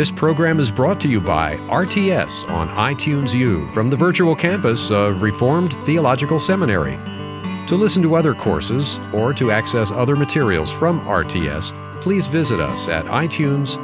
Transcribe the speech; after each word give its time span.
This 0.00 0.10
program 0.10 0.58
is 0.60 0.70
brought 0.70 0.98
to 1.02 1.08
you 1.10 1.20
by 1.20 1.56
RTS 1.68 2.48
on 2.48 2.68
iTunes 2.68 3.34
U 3.34 3.68
from 3.68 3.88
the 3.88 3.96
virtual 3.98 4.34
campus 4.34 4.90
of 4.90 5.20
Reformed 5.20 5.74
Theological 5.84 6.38
Seminary. 6.38 6.96
To 7.66 7.76
listen 7.76 8.00
to 8.04 8.14
other 8.14 8.32
courses 8.32 8.98
or 9.12 9.34
to 9.34 9.50
access 9.50 9.92
other 9.92 10.16
materials 10.16 10.72
from 10.72 11.02
RTS, 11.02 12.00
please 12.00 12.28
visit 12.28 12.60
us 12.60 12.88
at 12.88 13.04
itunes.rts.edu. 13.04 13.76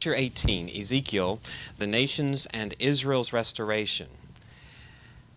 Chapter 0.00 0.14
18 0.14 0.68
Ezekiel, 0.68 1.40
the 1.78 1.86
Nations 1.86 2.46
and 2.50 2.74
Israel's 2.78 3.32
Restoration. 3.32 4.08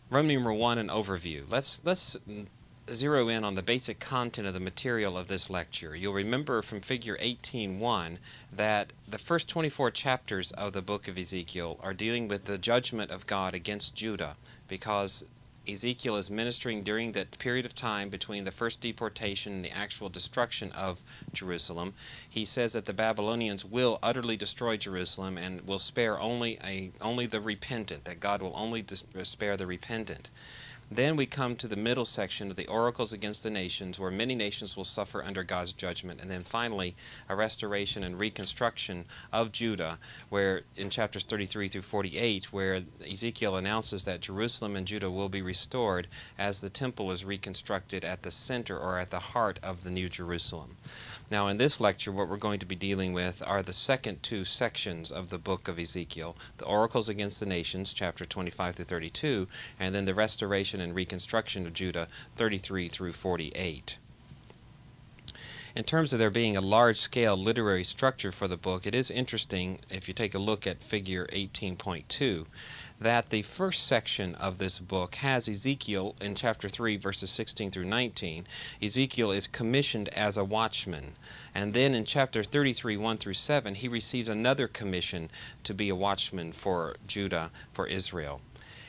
Roman 0.10 0.28
numeral 0.28 0.58
1 0.58 0.78
an 0.78 0.90
overview. 0.90 1.44
Let's, 1.50 1.80
let's 1.86 2.17
zero 2.91 3.27
in 3.27 3.44
on 3.44 3.55
the 3.55 3.62
basic 3.62 3.99
content 3.99 4.48
of 4.48 4.53
the 4.53 4.59
material 4.59 5.17
of 5.17 5.27
this 5.27 5.49
lecture. 5.49 5.95
You'll 5.95 6.13
remember 6.13 6.62
from 6.62 6.81
figure 6.81 7.17
18.1 7.17 8.17
that 8.52 8.93
the 9.07 9.17
first 9.17 9.48
24 9.48 9.91
chapters 9.91 10.52
of 10.52 10.73
the 10.73 10.81
book 10.81 11.07
of 11.07 11.17
Ezekiel 11.17 11.79
are 11.81 11.93
dealing 11.93 12.27
with 12.27 12.45
the 12.45 12.57
judgment 12.57 13.12
of 13.12 13.27
God 13.27 13.55
against 13.55 13.95
Judah 13.95 14.35
because 14.67 15.23
Ezekiel 15.67 16.16
is 16.16 16.29
ministering 16.29 16.84
during 16.84 17.13
that 17.13 17.40
period 17.40 17.66
of 17.66 17.73
time 17.73 18.09
between 18.09 18.43
the 18.43 18.52
first 18.52 18.81
deportation 18.81 19.54
and 19.54 19.65
the 19.65 19.71
actual 19.71 20.09
destruction 20.09 20.71
of 20.73 20.99
Jerusalem. 21.34 21.95
He 22.29 22.45
says 22.45 22.73
that 22.73 22.85
the 22.85 22.93
Babylonians 22.93 23.65
will 23.65 23.98
utterly 24.04 24.38
destroy 24.38 24.77
Jerusalem 24.77 25.38
and 25.38 25.62
will 25.62 25.79
spare 25.79 26.20
only 26.20 26.59
a 26.63 26.91
only 27.02 27.26
the 27.26 27.41
repentant, 27.41 28.05
that 28.05 28.20
God 28.20 28.41
will 28.43 28.54
only 28.55 28.84
dis- 28.84 29.05
spare 29.23 29.57
the 29.57 29.65
repentant. 29.65 30.29
Then 30.91 31.16
we 31.16 31.25
come 31.25 31.55
to 31.57 31.67
the 31.67 31.75
middle 31.75 32.05
section 32.05 32.52
of 32.52 32.57
the 32.57 32.67
oracles 32.67 33.12
against 33.12 33.41
the 33.41 33.49
nations, 33.49 33.98
where 33.98 34.12
many 34.12 34.35
nations 34.35 34.77
will 34.77 34.85
suffer 34.85 35.23
under 35.23 35.43
God's 35.43 35.73
judgment. 35.73 36.21
And 36.21 36.29
then 36.29 36.43
finally, 36.43 36.96
a 37.27 37.35
restoration 37.35 38.04
and 38.04 38.20
reconstruction 38.20 39.05
of 39.34 39.51
Judah, 39.51 39.98
where 40.29 40.62
in 40.76 40.91
chapters 40.91 41.23
33 41.23 41.70
through 41.70 41.82
48, 41.82 42.54
where 42.54 42.84
Ezekiel 43.10 43.55
announces 43.55 44.04
that 44.04 44.21
Jerusalem 44.21 44.76
and 44.76 44.85
Judah 44.85 45.10
will 45.10 45.29
be 45.29 45.41
restored 45.41 46.07
as 46.37 46.60
the 46.60 46.70
temple 46.70 47.12
is 47.12 47.26
reconstructed 47.26 48.05
at 48.05 48.21
the 48.21 48.32
center 48.32 48.77
or 48.77 48.99
at 48.99 49.10
the 49.10 49.20
heart 49.20 49.60
of 49.63 49.84
the 49.84 49.90
New 49.90 50.07
Jerusalem. 50.07 50.77
Now, 51.31 51.48
in 51.48 51.57
this 51.57 51.79
lecture, 51.79 52.12
what 52.12 52.29
we're 52.29 52.37
going 52.37 52.59
to 52.59 52.68
be 52.68 52.76
dealing 52.76 53.12
with 53.12 53.41
are 53.45 53.63
the 53.63 53.73
second 53.73 54.21
two 54.21 54.45
sections 54.45 55.12
of 55.12 55.29
the 55.29 55.40
book 55.40 55.67
of 55.67 55.79
Ezekiel 55.79 56.37
the 56.57 56.65
Oracles 56.65 57.09
Against 57.09 57.40
the 57.40 57.48
Nations, 57.48 57.93
chapter 57.93 58.26
25 58.26 58.76
through 58.76 58.85
32, 58.85 59.48
and 59.79 59.95
then 59.95 60.05
the 60.05 60.13
Restoration 60.13 60.79
and 60.79 60.93
Reconstruction 60.93 61.65
of 61.65 61.73
Judah, 61.73 62.07
33 62.35 62.90
through 62.90 63.13
48. 63.13 63.98
In 65.75 65.84
terms 65.84 66.13
of 66.13 66.19
there 66.19 66.29
being 66.29 66.56
a 66.56 66.62
large 66.62 67.00
scale 67.00 67.35
literary 67.35 67.84
structure 67.84 68.31
for 68.31 68.47
the 68.47 68.56
book, 68.56 68.85
it 68.85 68.94
is 68.94 69.09
interesting 69.09 69.79
if 69.89 70.07
you 70.07 70.13
take 70.13 70.35
a 70.35 70.39
look 70.39 70.67
at 70.67 70.84
figure 70.84 71.28
18.2 71.34 72.45
that 73.00 73.29
the 73.29 73.41
first 73.41 73.85
section 73.85 74.35
of 74.35 74.57
this 74.57 74.79
book 74.79 75.16
has 75.16 75.50
Ezekiel 75.50 76.16
in 76.22 76.34
chapter 76.34 76.69
3, 76.69 76.96
verses 76.97 77.29
16 77.29 77.72
through 77.72 77.85
19. 77.85 78.47
Ezekiel 78.81 79.31
is 79.31 79.47
commissioned 79.47 80.09
as 80.09 80.38
a 80.38 80.44
watchman. 80.44 81.16
And 81.53 81.73
then 81.73 81.94
in 81.94 82.06
chapter 82.06 82.44
33, 82.44 82.96
1 82.96 83.18
through 83.18 83.34
7, 83.34 83.75
he 83.75 83.88
receives 83.88 84.29
another 84.29 84.68
commission 84.68 85.29
to 85.63 85.73
be 85.73 85.90
a 85.90 85.96
watchman 85.96 86.53
for 86.53 86.96
Judah, 87.06 87.51
for 87.73 87.85
Israel. 87.88 88.41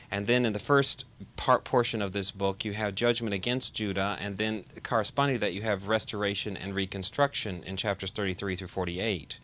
And 0.09 0.25
then 0.25 0.45
in 0.45 0.53
the 0.53 0.59
first 0.59 1.03
part 1.35 1.65
portion 1.65 2.01
of 2.01 2.13
this 2.13 2.31
book, 2.31 2.63
you 2.63 2.73
have 2.73 2.95
judgment 2.95 3.33
against 3.33 3.73
Judah, 3.73 4.17
and 4.21 4.37
then 4.37 4.63
corresponding 4.81 5.35
to 5.35 5.39
that, 5.41 5.53
you 5.53 5.63
have 5.63 5.89
restoration 5.89 6.55
and 6.55 6.73
reconstruction 6.73 7.61
in 7.63 7.75
chapters 7.75 8.11
33 8.11 8.55
through 8.55 8.69
48. 8.69 9.39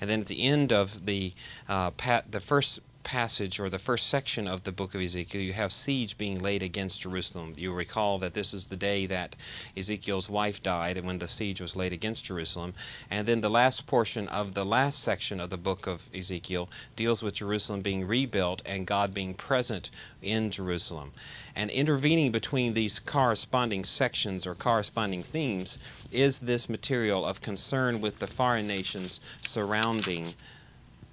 And 0.00 0.08
then 0.08 0.20
at 0.20 0.26
the 0.26 0.42
end 0.42 0.72
of 0.72 1.06
the 1.06 1.34
uh, 1.68 1.90
pat, 1.90 2.30
the 2.30 2.40
first 2.40 2.78
passage 3.04 3.60
or 3.60 3.70
the 3.70 3.78
first 3.78 4.08
section 4.08 4.48
of 4.48 4.64
the 4.64 4.72
book 4.72 4.94
of 4.94 5.00
Ezekiel, 5.00 5.40
you 5.40 5.52
have 5.52 5.72
siege 5.72 6.18
being 6.18 6.40
laid 6.40 6.62
against 6.62 7.02
Jerusalem. 7.02 7.54
You 7.56 7.72
recall 7.72 8.18
that 8.18 8.34
this 8.34 8.52
is 8.52 8.64
the 8.64 8.76
day 8.76 9.06
that 9.06 9.36
Ezekiel's 9.76 10.28
wife 10.28 10.62
died 10.62 10.96
and 10.96 11.06
when 11.06 11.18
the 11.18 11.28
siege 11.28 11.60
was 11.60 11.76
laid 11.76 11.92
against 11.92 12.24
Jerusalem. 12.24 12.74
And 13.10 13.28
then 13.28 13.42
the 13.42 13.50
last 13.50 13.86
portion 13.86 14.26
of 14.28 14.54
the 14.54 14.64
last 14.64 15.00
section 15.00 15.38
of 15.38 15.50
the 15.50 15.56
book 15.56 15.86
of 15.86 16.02
Ezekiel 16.14 16.68
deals 16.96 17.22
with 17.22 17.34
Jerusalem 17.34 17.82
being 17.82 18.06
rebuilt 18.06 18.62
and 18.66 18.86
God 18.86 19.14
being 19.14 19.34
present 19.34 19.90
in 20.22 20.50
Jerusalem. 20.50 21.12
And 21.54 21.70
intervening 21.70 22.32
between 22.32 22.74
these 22.74 22.98
corresponding 22.98 23.84
sections 23.84 24.46
or 24.46 24.54
corresponding 24.54 25.22
themes 25.22 25.78
is 26.10 26.40
this 26.40 26.68
material 26.68 27.24
of 27.24 27.42
concern 27.42 28.00
with 28.00 28.18
the 28.18 28.26
foreign 28.26 28.66
nations 28.66 29.20
surrounding 29.42 30.34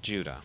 Judah. 0.01 0.41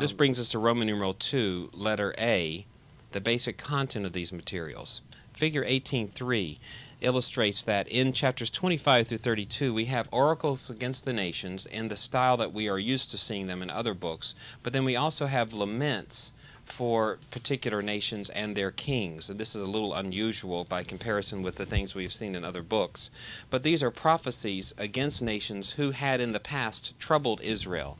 This 0.00 0.12
brings 0.12 0.40
us 0.40 0.48
to 0.52 0.58
Roman 0.58 0.86
numeral 0.86 1.12
2, 1.12 1.72
letter 1.74 2.14
A, 2.16 2.64
the 3.12 3.20
basic 3.20 3.58
content 3.58 4.06
of 4.06 4.14
these 4.14 4.32
materials. 4.32 5.02
Figure 5.34 5.62
18.3 5.62 6.58
illustrates 7.02 7.60
that 7.64 7.86
in 7.86 8.14
chapters 8.14 8.48
25 8.48 9.08
through 9.08 9.18
32 9.18 9.74
we 9.74 9.84
have 9.84 10.08
oracles 10.10 10.70
against 10.70 11.04
the 11.04 11.12
nations 11.12 11.66
in 11.66 11.88
the 11.88 11.98
style 11.98 12.38
that 12.38 12.54
we 12.54 12.66
are 12.66 12.78
used 12.78 13.10
to 13.10 13.18
seeing 13.18 13.46
them 13.46 13.60
in 13.60 13.68
other 13.68 13.92
books, 13.92 14.34
but 14.62 14.72
then 14.72 14.86
we 14.86 14.96
also 14.96 15.26
have 15.26 15.52
laments 15.52 16.32
for 16.64 17.18
particular 17.30 17.82
nations 17.82 18.30
and 18.30 18.56
their 18.56 18.70
kings. 18.70 19.28
And 19.28 19.38
this 19.38 19.54
is 19.54 19.60
a 19.60 19.66
little 19.66 19.92
unusual 19.92 20.64
by 20.64 20.82
comparison 20.82 21.42
with 21.42 21.56
the 21.56 21.66
things 21.66 21.94
we've 21.94 22.10
seen 22.10 22.34
in 22.34 22.42
other 22.42 22.62
books. 22.62 23.10
But 23.50 23.64
these 23.64 23.82
are 23.82 23.90
prophecies 23.90 24.72
against 24.78 25.20
nations 25.20 25.72
who 25.72 25.90
had 25.90 26.22
in 26.22 26.32
the 26.32 26.40
past 26.40 26.98
troubled 26.98 27.42
Israel. 27.42 27.98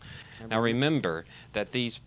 Now 0.49 0.61
remember 0.61 1.25
that 1.53 1.73
these 1.73 2.01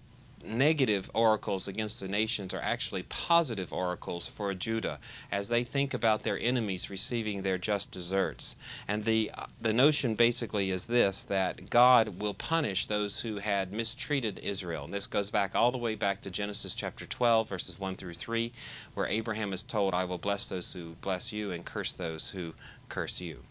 negative 0.46 1.10
oracles 1.14 1.68
against 1.68 2.00
the 2.00 2.08
nations 2.08 2.54
are 2.54 2.62
actually 2.62 3.04
positive 3.04 3.72
oracles 3.72 4.28
for 4.28 4.54
Judah 4.54 5.00
as 5.32 5.48
they 5.48 5.64
think 5.64 5.94
about 5.94 6.24
their 6.24 6.38
enemies 6.38 6.90
receiving 6.90 7.42
their 7.42 7.58
just 7.58 7.92
deserts. 7.92 8.56
And 8.88 9.06
the 9.06 9.32
the 9.62 9.74
notion 9.74 10.16
basically 10.16 10.70
is 10.70 10.86
this 10.86 11.24
that 11.24 11.70
God 11.70 12.20
will 12.20 12.34
punish 12.34 12.88
those 12.88 13.22
who 13.22 13.38
had 13.38 13.72
mistreated 13.72 14.40
Israel. 14.40 14.86
And 14.86 14.94
this 14.94 15.08
goes 15.08 15.32
back 15.32 15.56
all 15.56 15.72
the 15.72 15.78
way 15.78 15.96
back 15.96 16.22
to 16.22 16.30
Genesis 16.30 16.76
chapter 16.76 17.06
12 17.06 17.50
verses 17.50 17.80
1 17.80 17.96
through 17.96 18.16
3 18.16 18.52
where 18.94 19.08
Abraham 19.08 19.54
is 19.54 19.64
told 19.64 19.94
I 19.94 20.04
will 20.04 20.18
bless 20.18 20.46
those 20.46 20.74
who 20.74 20.96
bless 21.02 21.32
you 21.32 21.52
and 21.52 21.66
curse 21.66 21.92
those 21.92 22.30
who 22.30 22.54
curse 22.90 23.22
you. 23.22 23.44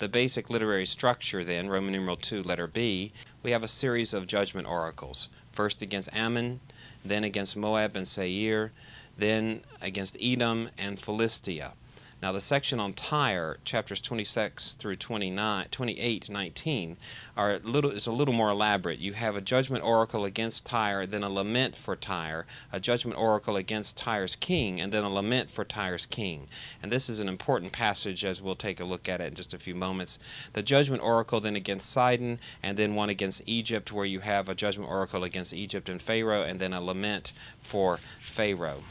The 0.00 0.08
basic 0.08 0.50
literary 0.50 0.86
structure 0.86 1.44
then, 1.44 1.68
Roman 1.68 1.92
numeral 1.92 2.16
2 2.16 2.42
letter 2.42 2.66
B, 2.66 3.12
we 3.44 3.50
have 3.50 3.62
a 3.62 3.68
series 3.68 4.14
of 4.14 4.26
judgment 4.26 4.66
oracles. 4.66 5.28
First 5.52 5.82
against 5.82 6.08
Ammon, 6.12 6.60
then 7.04 7.22
against 7.22 7.56
Moab 7.56 7.94
and 7.94 8.08
Seir, 8.08 8.72
then 9.18 9.60
against 9.82 10.16
Edom 10.18 10.70
and 10.78 10.98
Philistia. 10.98 11.74
Now, 12.24 12.32
the 12.32 12.40
section 12.40 12.80
on 12.80 12.94
Tyre, 12.94 13.58
chapters 13.66 14.00
26 14.00 14.76
through 14.78 14.96
29, 14.96 15.66
28, 15.70 16.30
19, 16.30 16.96
are 17.36 17.58
little, 17.58 17.90
is 17.90 18.06
a 18.06 18.12
little 18.12 18.32
more 18.32 18.48
elaborate. 18.48 18.98
You 18.98 19.12
have 19.12 19.36
a 19.36 19.42
judgment 19.42 19.84
oracle 19.84 20.24
against 20.24 20.64
Tyre, 20.64 21.04
then 21.04 21.22
a 21.22 21.28
lament 21.28 21.76
for 21.76 21.94
Tyre, 21.96 22.46
a 22.72 22.80
judgment 22.80 23.18
oracle 23.18 23.56
against 23.56 23.98
Tyre's 23.98 24.36
king, 24.36 24.80
and 24.80 24.90
then 24.90 25.04
a 25.04 25.10
lament 25.10 25.50
for 25.50 25.66
Tyre's 25.66 26.06
king. 26.06 26.48
And 26.82 26.90
this 26.90 27.10
is 27.10 27.20
an 27.20 27.28
important 27.28 27.72
passage 27.72 28.24
as 28.24 28.40
we'll 28.40 28.56
take 28.56 28.80
a 28.80 28.86
look 28.86 29.06
at 29.06 29.20
it 29.20 29.26
in 29.26 29.34
just 29.34 29.52
a 29.52 29.58
few 29.58 29.74
moments. 29.74 30.18
The 30.54 30.62
judgment 30.62 31.02
oracle 31.02 31.42
then 31.42 31.56
against 31.56 31.90
Sidon, 31.90 32.40
and 32.62 32.78
then 32.78 32.94
one 32.94 33.10
against 33.10 33.42
Egypt, 33.44 33.92
where 33.92 34.06
you 34.06 34.20
have 34.20 34.48
a 34.48 34.54
judgment 34.54 34.90
oracle 34.90 35.24
against 35.24 35.52
Egypt 35.52 35.90
and 35.90 36.00
Pharaoh, 36.00 36.42
and 36.42 36.58
then 36.58 36.72
a 36.72 36.80
lament 36.80 37.34
for 37.60 38.00
Pharaoh. 38.34 38.82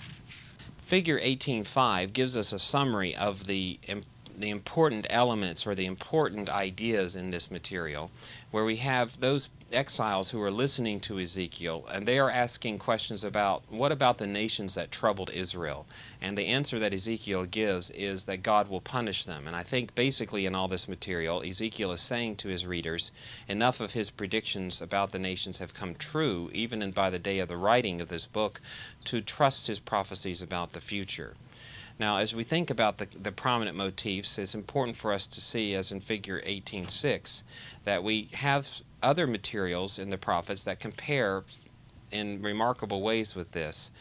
Figure 0.93 1.19
18.5 1.19 2.13
gives 2.13 2.37
us 2.37 2.53
a 2.53 2.59
summary 2.59 3.16
of 3.16 3.47
the, 3.47 3.79
the 4.38 4.50
important 4.50 5.06
elements 5.09 5.66
or 5.68 5.76
the 5.76 5.85
important 5.85 6.50
ideas 6.50 7.16
in 7.16 7.32
this 7.32 7.52
material, 7.52 8.12
where 8.52 8.66
we 8.66 8.78
have 8.78 9.20
those 9.20 9.50
exiles 9.74 10.30
who 10.30 10.41
are 10.41 10.52
listening 10.52 11.00
to 11.00 11.20
Ezekiel, 11.20 11.85
and 11.91 12.06
they 12.06 12.20
are 12.20 12.30
asking 12.30 12.78
questions 12.78 13.24
about 13.24 13.64
what 13.70 13.91
about 13.91 14.18
the 14.18 14.28
nations 14.28 14.76
that 14.76 14.91
troubled 14.91 15.32
Israel? 15.32 15.85
And 16.22 16.38
the 16.38 16.46
answer 16.46 16.80
that 16.80 16.94
Ezekiel 16.94 17.46
gives 17.46 17.90
is 17.90 18.26
that 18.26 18.44
God 18.44 18.70
will 18.70 18.82
punish 18.82 19.26
them. 19.26 19.47
And 19.47 19.56
I 19.56 19.64
think 19.64 19.96
basically 19.96 20.46
in 20.46 20.56
all 20.56 20.68
this 20.68 20.88
material, 20.88 21.41
Ezekiel 21.41 21.91
is 21.91 22.02
saying 22.02 22.35
to 22.38 22.50
his 22.50 22.66
readers, 22.66 23.12
enough 23.47 23.82
of 23.82 23.94
his 23.94 24.09
predictions 24.09 24.82
about 24.82 25.12
the 25.12 25.20
nations 25.20 25.59
have 25.59 25.74
come 25.74 25.96
true, 25.96 26.50
even 26.53 26.82
in, 26.82 26.91
by 26.91 27.09
the 27.09 27.20
day 27.20 27.40
of 27.40 27.50
the 27.50 27.58
writing 27.58 28.00
of 28.00 28.09
this 28.09 28.26
book, 28.26 28.62
to 29.06 29.22
trust 29.22 29.68
his 29.68 29.80
prophecies 29.80 30.41
about 30.41 30.74
the 30.74 30.82
future. 30.82 31.34
Now, 31.99 32.17
as 32.17 32.34
we 32.34 32.43
think 32.43 32.69
about 32.69 32.97
the, 32.97 33.07
the 33.22 33.31
prominent 33.31 33.78
motifs, 33.78 34.37
it's 34.40 34.55
important 34.55 34.97
for 34.97 35.13
us 35.13 35.28
to 35.28 35.40
see, 35.40 35.75
as 35.75 35.91
in 35.91 35.99
Figure 36.01 36.41
18.6, 36.41 37.43
that 37.84 38.03
we 38.03 38.29
have 38.34 38.67
other 39.01 39.28
materials 39.28 39.99
in 39.99 40.09
the 40.09 40.17
prophets 40.17 40.63
that 40.63 40.79
compare 40.79 41.43
in 42.11 42.41
remarkable 42.41 43.01
ways 43.01 43.35
with 43.35 43.51
this. 43.51 43.91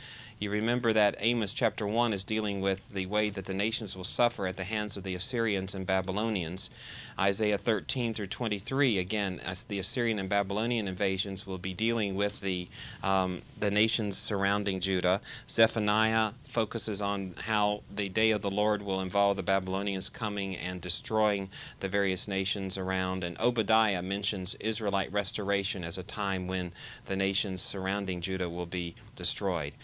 You 0.43 0.51
remember 0.51 0.93
that 0.93 1.15
Amos 1.21 1.53
chapter 1.53 1.87
1 1.87 2.13
is 2.13 2.25
dealing 2.25 2.61
with 2.61 2.89
the 2.89 3.07
way 3.07 3.31
that 3.31 3.45
the 3.45 3.55
nations 3.55 3.95
will 3.95 4.03
suffer 4.03 4.49
at 4.49 4.57
the 4.57 4.65
hands 4.65 4.97
of 4.97 5.05
the 5.05 5.15
Assyrians 5.15 5.73
and 5.73 5.87
Babylonians. 5.87 6.69
Isaiah 7.17 7.59
13 7.59 8.13
through 8.13 8.27
23, 8.27 8.99
again, 8.99 9.39
as 9.39 9.63
the 9.63 9.79
Assyrian 9.79 10.19
and 10.19 10.29
Babylonian 10.29 10.89
invasions 10.89 11.47
will 11.47 11.59
be 11.59 11.73
dealing 11.73 12.17
with 12.17 12.41
the, 12.41 12.69
um, 13.05 13.43
the 13.61 13.71
nations 13.71 14.19
surrounding 14.19 14.81
Judah. 14.81 15.21
Zephaniah 15.49 16.33
focuses 16.49 17.01
on 17.01 17.35
how 17.39 17.83
the 17.95 18.09
day 18.09 18.33
of 18.33 18.43
the 18.43 18.51
Lord 18.51 18.83
will 18.83 19.01
involve 19.01 19.37
the 19.37 19.45
Babylonians 19.45 20.09
coming 20.09 20.57
and 20.57 20.81
destroying 20.81 21.51
the 21.79 21.89
various 21.89 22.27
nations 22.27 22.77
around. 22.77 23.23
And 23.23 23.39
Obadiah 23.39 24.03
mentions 24.03 24.57
Israelite 24.57 25.13
restoration 25.13 25.85
as 25.85 25.99
a 25.99 26.03
time 26.03 26.49
when 26.49 26.73
the 27.07 27.15
nations 27.15 27.63
surrounding 27.63 28.21
Judah 28.21 28.51
will 28.51 28.67
be 28.67 28.97
destroyed. 29.15 29.75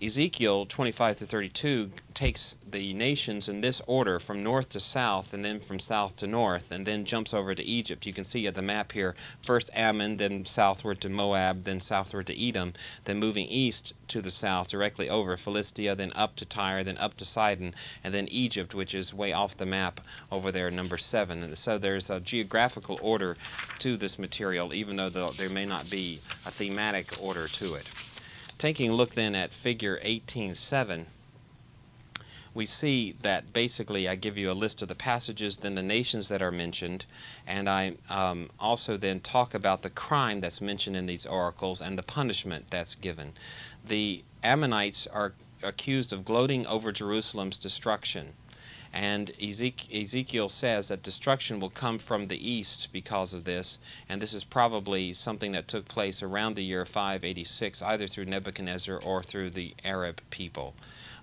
Ezekiel 0.00 0.64
25 0.64 1.18
to 1.18 1.26
32 1.26 1.90
takes 2.14 2.56
the 2.70 2.94
nations 2.94 3.48
in 3.48 3.62
this 3.62 3.82
order 3.88 4.20
from 4.20 4.44
north 4.44 4.68
to 4.68 4.78
south 4.78 5.34
and 5.34 5.44
then 5.44 5.58
from 5.58 5.80
south 5.80 6.14
to 6.14 6.24
north 6.28 6.70
and 6.70 6.86
then 6.86 7.04
jumps 7.04 7.34
over 7.34 7.52
to 7.52 7.64
Egypt. 7.64 8.06
You 8.06 8.12
can 8.12 8.22
see 8.22 8.46
at 8.46 8.54
the 8.54 8.62
map 8.62 8.92
here 8.92 9.16
first 9.44 9.70
Ammon, 9.74 10.18
then 10.18 10.44
southward 10.44 11.00
to 11.00 11.08
Moab, 11.08 11.64
then 11.64 11.80
southward 11.80 12.28
to 12.28 12.48
Edom, 12.48 12.74
then 13.06 13.18
moving 13.18 13.48
east 13.48 13.92
to 14.06 14.22
the 14.22 14.30
south 14.30 14.68
directly 14.68 15.10
over 15.10 15.36
Philistia, 15.36 15.96
then 15.96 16.12
up 16.14 16.36
to 16.36 16.44
Tyre, 16.44 16.84
then 16.84 16.98
up 16.98 17.16
to 17.16 17.24
Sidon, 17.24 17.74
and 18.04 18.14
then 18.14 18.28
Egypt, 18.28 18.76
which 18.76 18.94
is 18.94 19.12
way 19.12 19.32
off 19.32 19.56
the 19.56 19.66
map 19.66 20.00
over 20.30 20.52
there, 20.52 20.70
number 20.70 20.96
seven. 20.96 21.42
And 21.42 21.58
so 21.58 21.76
there's 21.76 22.08
a 22.08 22.20
geographical 22.20 23.00
order 23.02 23.36
to 23.80 23.96
this 23.96 24.16
material, 24.16 24.72
even 24.72 24.94
though 24.94 25.10
there 25.10 25.48
may 25.48 25.64
not 25.64 25.90
be 25.90 26.20
a 26.46 26.52
thematic 26.52 27.20
order 27.20 27.48
to 27.48 27.74
it. 27.74 27.86
Taking 28.58 28.90
a 28.90 28.94
look 28.94 29.14
then 29.14 29.36
at 29.36 29.52
figure 29.52 30.00
18.7, 30.04 31.06
we 32.54 32.66
see 32.66 33.14
that 33.22 33.52
basically 33.52 34.08
I 34.08 34.16
give 34.16 34.36
you 34.36 34.50
a 34.50 34.52
list 34.52 34.82
of 34.82 34.88
the 34.88 34.96
passages, 34.96 35.58
then 35.58 35.76
the 35.76 35.82
nations 35.82 36.26
that 36.26 36.42
are 36.42 36.50
mentioned, 36.50 37.04
and 37.46 37.68
I 37.68 37.94
um, 38.10 38.50
also 38.58 38.96
then 38.96 39.20
talk 39.20 39.54
about 39.54 39.82
the 39.82 39.90
crime 39.90 40.40
that's 40.40 40.60
mentioned 40.60 40.96
in 40.96 41.06
these 41.06 41.24
oracles 41.24 41.80
and 41.80 41.96
the 41.96 42.02
punishment 42.02 42.66
that's 42.68 42.96
given. 42.96 43.34
The 43.84 44.24
Ammonites 44.42 45.06
are 45.06 45.34
accused 45.62 46.12
of 46.12 46.24
gloating 46.24 46.66
over 46.66 46.90
Jerusalem's 46.90 47.58
destruction. 47.58 48.32
And 48.92 49.30
Ezekiel 49.40 50.48
says 50.48 50.88
that 50.88 51.02
destruction 51.02 51.60
will 51.60 51.70
come 51.70 51.98
from 51.98 52.26
the 52.26 52.50
east 52.50 52.88
because 52.92 53.34
of 53.34 53.44
this, 53.44 53.78
and 54.08 54.20
this 54.20 54.32
is 54.32 54.44
probably 54.44 55.12
something 55.12 55.52
that 55.52 55.68
took 55.68 55.88
place 55.88 56.22
around 56.22 56.54
the 56.54 56.64
year 56.64 56.84
586, 56.86 57.82
either 57.82 58.06
through 58.06 58.24
Nebuchadnezzar 58.24 58.96
or 58.96 59.22
through 59.22 59.50
the 59.50 59.74
Arab 59.84 60.22
people. 60.30 60.74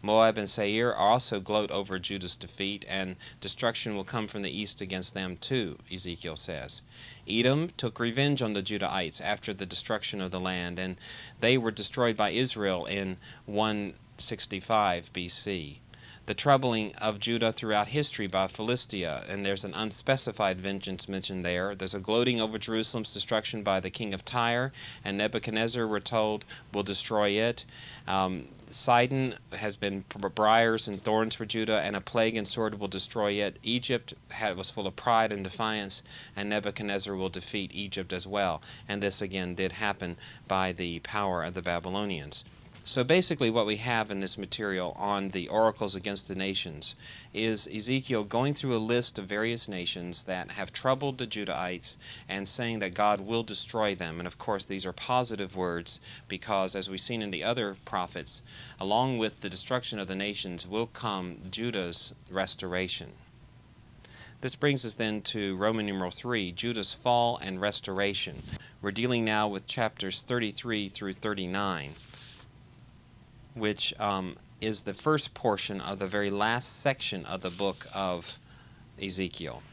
Moab 0.01 0.37
and 0.37 0.47
Seir 0.47 0.93
also 0.93 1.39
gloat 1.39 1.71
over 1.71 1.97
Judah's 1.97 2.35
defeat, 2.35 2.85
and 2.87 3.15
destruction 3.41 3.95
will 3.95 4.03
come 4.03 4.27
from 4.27 4.43
the 4.43 4.55
east 4.55 4.79
against 4.79 5.15
them 5.15 5.35
too, 5.35 5.79
Ezekiel 5.91 6.37
says. 6.37 6.83
Edom 7.27 7.71
took 7.75 7.99
revenge 7.99 8.43
on 8.43 8.53
the 8.53 8.61
Judahites 8.61 9.19
after 9.19 9.51
the 9.51 9.65
destruction 9.65 10.21
of 10.21 10.29
the 10.29 10.39
land, 10.39 10.77
and 10.77 10.97
they 11.39 11.57
were 11.57 11.71
destroyed 11.71 12.15
by 12.15 12.29
Israel 12.29 12.85
in 12.85 13.17
165 13.47 15.09
BC 15.11 15.77
the 16.25 16.33
troubling 16.33 16.93
of 16.95 17.19
Judah 17.19 17.51
throughout 17.51 17.87
history 17.87 18.25
by 18.25 18.47
Philistia, 18.47 19.23
and 19.29 19.45
there's 19.45 19.63
an 19.63 19.75
unspecified 19.75 20.59
vengeance 20.59 21.07
mentioned 21.07 21.45
there. 21.45 21.75
There's 21.75 21.93
a 21.93 21.99
gloating 21.99 22.41
over 22.41 22.57
Jerusalem's 22.57 23.13
destruction 23.13 23.61
by 23.61 23.79
the 23.79 23.91
king 23.91 24.13
of 24.13 24.25
Tyre, 24.25 24.71
and 25.03 25.17
Nebuchadnezzar, 25.17 25.87
we're 25.87 25.99
told, 25.99 26.43
will 26.73 26.83
destroy 26.83 27.29
it. 27.29 27.63
Um, 28.07 28.47
Sidon 28.71 29.35
has 29.51 29.77
been 29.77 30.03
briars 30.33 30.87
and 30.87 31.03
thorns 31.03 31.35
for 31.35 31.45
Judah, 31.45 31.81
and 31.81 31.95
a 31.95 32.01
plague 32.01 32.35
and 32.35 32.47
sword 32.47 32.79
will 32.79 32.87
destroy 32.87 33.33
it. 33.33 33.59
Egypt 33.61 34.15
had, 34.29 34.57
was 34.57 34.71
full 34.71 34.87
of 34.87 34.95
pride 34.95 35.31
and 35.31 35.43
defiance, 35.43 36.01
and 36.35 36.49
Nebuchadnezzar 36.49 37.15
will 37.15 37.29
defeat 37.29 37.71
Egypt 37.73 38.11
as 38.11 38.25
well. 38.25 38.63
And 38.87 39.01
this 39.01 39.21
again 39.21 39.53
did 39.53 39.73
happen 39.73 40.17
by 40.47 40.71
the 40.71 40.99
power 40.99 41.43
of 41.43 41.53
the 41.53 41.61
Babylonians. 41.61 42.43
So 42.87 43.03
basically, 43.03 43.49
what 43.49 43.65
we 43.65 43.77
have 43.77 44.11
in 44.11 44.19
this 44.19 44.37
material 44.37 44.91
on 44.95 45.29
the 45.29 45.47
oracles 45.47 45.95
against 45.95 46.27
the 46.27 46.35
nations 46.35 46.93
is 47.33 47.67
Ezekiel 47.67 48.23
going 48.23 48.53
through 48.53 48.75
a 48.75 48.77
list 48.77 49.17
of 49.17 49.25
various 49.25 49.67
nations 49.67 50.21
that 50.27 50.51
have 50.51 50.71
troubled 50.71 51.17
the 51.17 51.25
Judahites 51.25 51.95
and 52.29 52.47
saying 52.47 52.77
that 52.79 52.93
God 52.93 53.21
will 53.21 53.41
destroy 53.41 53.95
them. 53.95 54.19
And 54.19 54.27
of 54.27 54.37
course, 54.37 54.65
these 54.65 54.85
are 54.85 54.93
positive 54.93 55.55
words 55.55 55.99
because, 56.27 56.75
as 56.75 56.87
we've 56.87 57.01
seen 57.01 57.23
in 57.23 57.31
the 57.31 57.43
other 57.43 57.75
prophets, 57.85 58.43
along 58.79 59.17
with 59.17 59.41
the 59.41 59.49
destruction 59.49 59.97
of 59.97 60.07
the 60.07 60.13
nations 60.13 60.67
will 60.67 60.85
come 60.85 61.39
Judah's 61.49 62.13
restoration. 62.29 63.13
This 64.41 64.53
brings 64.53 64.85
us 64.85 64.93
then 64.93 65.23
to 65.23 65.57
Roman 65.57 65.87
numeral 65.87 66.11
3, 66.11 66.51
Judah's 66.51 66.93
fall 66.93 67.37
and 67.37 67.59
restoration. 67.59 68.43
We're 68.79 68.91
dealing 68.91 69.25
now 69.25 69.47
with 69.47 69.65
chapters 69.65 70.21
33 70.21 70.89
through 70.89 71.13
39 71.13 71.95
which 73.55 73.93
um, 73.99 74.37
is 74.61 74.81
the 74.81 74.93
first 74.93 75.33
portion 75.33 75.81
of 75.81 75.99
the 75.99 76.07
very 76.07 76.29
last 76.29 76.81
section 76.81 77.25
of 77.25 77.41
the 77.41 77.49
book 77.49 77.87
of 77.93 78.37
Ezekiel. 79.01 79.63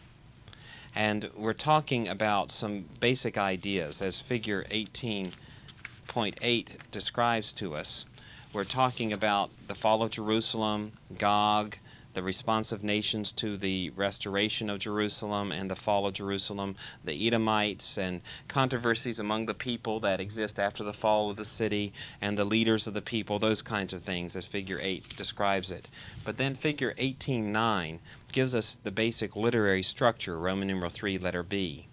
And 0.94 1.30
we're 1.36 1.52
talking 1.52 2.08
about 2.08 2.52
some 2.52 2.84
basic 3.00 3.38
ideas, 3.38 4.02
as 4.02 4.20
figure 4.20 4.64
18.8 4.70 6.68
describes 6.90 7.52
to 7.54 7.74
us. 7.74 8.04
We're 8.52 8.64
talking 8.64 9.12
about 9.12 9.50
the 9.66 9.74
fall 9.74 10.02
of 10.02 10.10
Jerusalem, 10.10 10.92
Gog, 11.18 11.76
the 12.14 12.22
response 12.22 12.72
of 12.72 12.84
nations 12.84 13.32
to 13.32 13.56
the 13.56 13.88
restoration 13.90 14.68
of 14.68 14.78
Jerusalem 14.78 15.50
and 15.50 15.70
the 15.70 15.76
fall 15.76 16.06
of 16.06 16.12
Jerusalem, 16.12 16.76
the 17.04 17.26
Edomites, 17.26 17.96
and 17.96 18.20
controversies 18.48 19.18
among 19.18 19.46
the 19.46 19.54
people 19.54 19.98
that 20.00 20.20
exist 20.20 20.58
after 20.58 20.84
the 20.84 20.92
fall 20.92 21.30
of 21.30 21.36
the 21.36 21.44
city, 21.44 21.92
and 22.20 22.36
the 22.36 22.44
leaders 22.44 22.86
of 22.86 22.92
the 22.92 23.00
people, 23.00 23.38
those 23.38 23.62
kinds 23.62 23.94
of 23.94 24.02
things, 24.02 24.36
as 24.36 24.44
Figure 24.44 24.78
8 24.80 25.16
describes 25.16 25.70
it. 25.70 25.88
But 26.22 26.36
then 26.36 26.54
Figure 26.54 26.94
18.9 26.98 27.98
gives 28.30 28.54
us 28.54 28.76
the 28.82 28.90
basic 28.90 29.34
literary 29.34 29.82
structure, 29.82 30.38
Roman 30.38 30.68
numeral 30.68 30.90
3, 30.90 31.16
letter 31.16 31.42
B. 31.42 31.86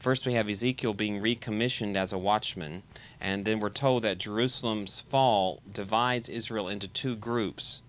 First, 0.00 0.26
we 0.26 0.34
have 0.34 0.48
Ezekiel 0.48 0.94
being 0.94 1.20
recommissioned 1.20 1.96
as 1.96 2.12
a 2.12 2.18
watchman, 2.18 2.82
and 3.20 3.44
then 3.44 3.60
we're 3.60 3.70
told 3.70 4.02
that 4.02 4.18
Jerusalem's 4.18 5.04
fall 5.08 5.62
divides 5.72 6.28
Israel 6.28 6.68
into 6.68 6.88
two 6.88 7.14
groups 7.14 7.82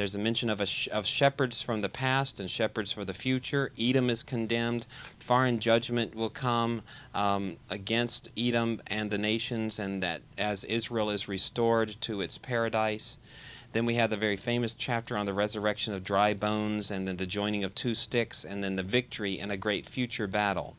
there's 0.00 0.14
a 0.14 0.18
mention 0.18 0.48
of, 0.48 0.62
a 0.62 0.66
sh- 0.66 0.88
of 0.92 1.04
shepherds 1.04 1.60
from 1.60 1.82
the 1.82 1.88
past 1.90 2.40
and 2.40 2.50
shepherds 2.50 2.90
for 2.90 3.04
the 3.04 3.12
future. 3.12 3.70
Edom 3.78 4.08
is 4.08 4.22
condemned. 4.22 4.86
Foreign 5.18 5.60
judgment 5.60 6.14
will 6.14 6.30
come 6.30 6.80
um, 7.14 7.58
against 7.68 8.30
Edom 8.34 8.80
and 8.86 9.10
the 9.10 9.18
nations, 9.18 9.78
and 9.78 10.02
that 10.02 10.22
as 10.38 10.64
Israel 10.64 11.10
is 11.10 11.28
restored 11.28 11.96
to 12.00 12.22
its 12.22 12.38
paradise. 12.38 13.18
Then 13.72 13.84
we 13.84 13.96
have 13.96 14.08
the 14.08 14.16
very 14.16 14.38
famous 14.38 14.72
chapter 14.72 15.18
on 15.18 15.26
the 15.26 15.34
resurrection 15.34 15.92
of 15.92 16.02
dry 16.02 16.32
bones, 16.32 16.90
and 16.90 17.06
then 17.06 17.18
the 17.18 17.26
joining 17.26 17.62
of 17.62 17.74
two 17.74 17.92
sticks, 17.92 18.42
and 18.42 18.64
then 18.64 18.76
the 18.76 18.82
victory 18.82 19.38
in 19.38 19.50
a 19.50 19.58
great 19.58 19.86
future 19.86 20.26
battle. 20.26 20.76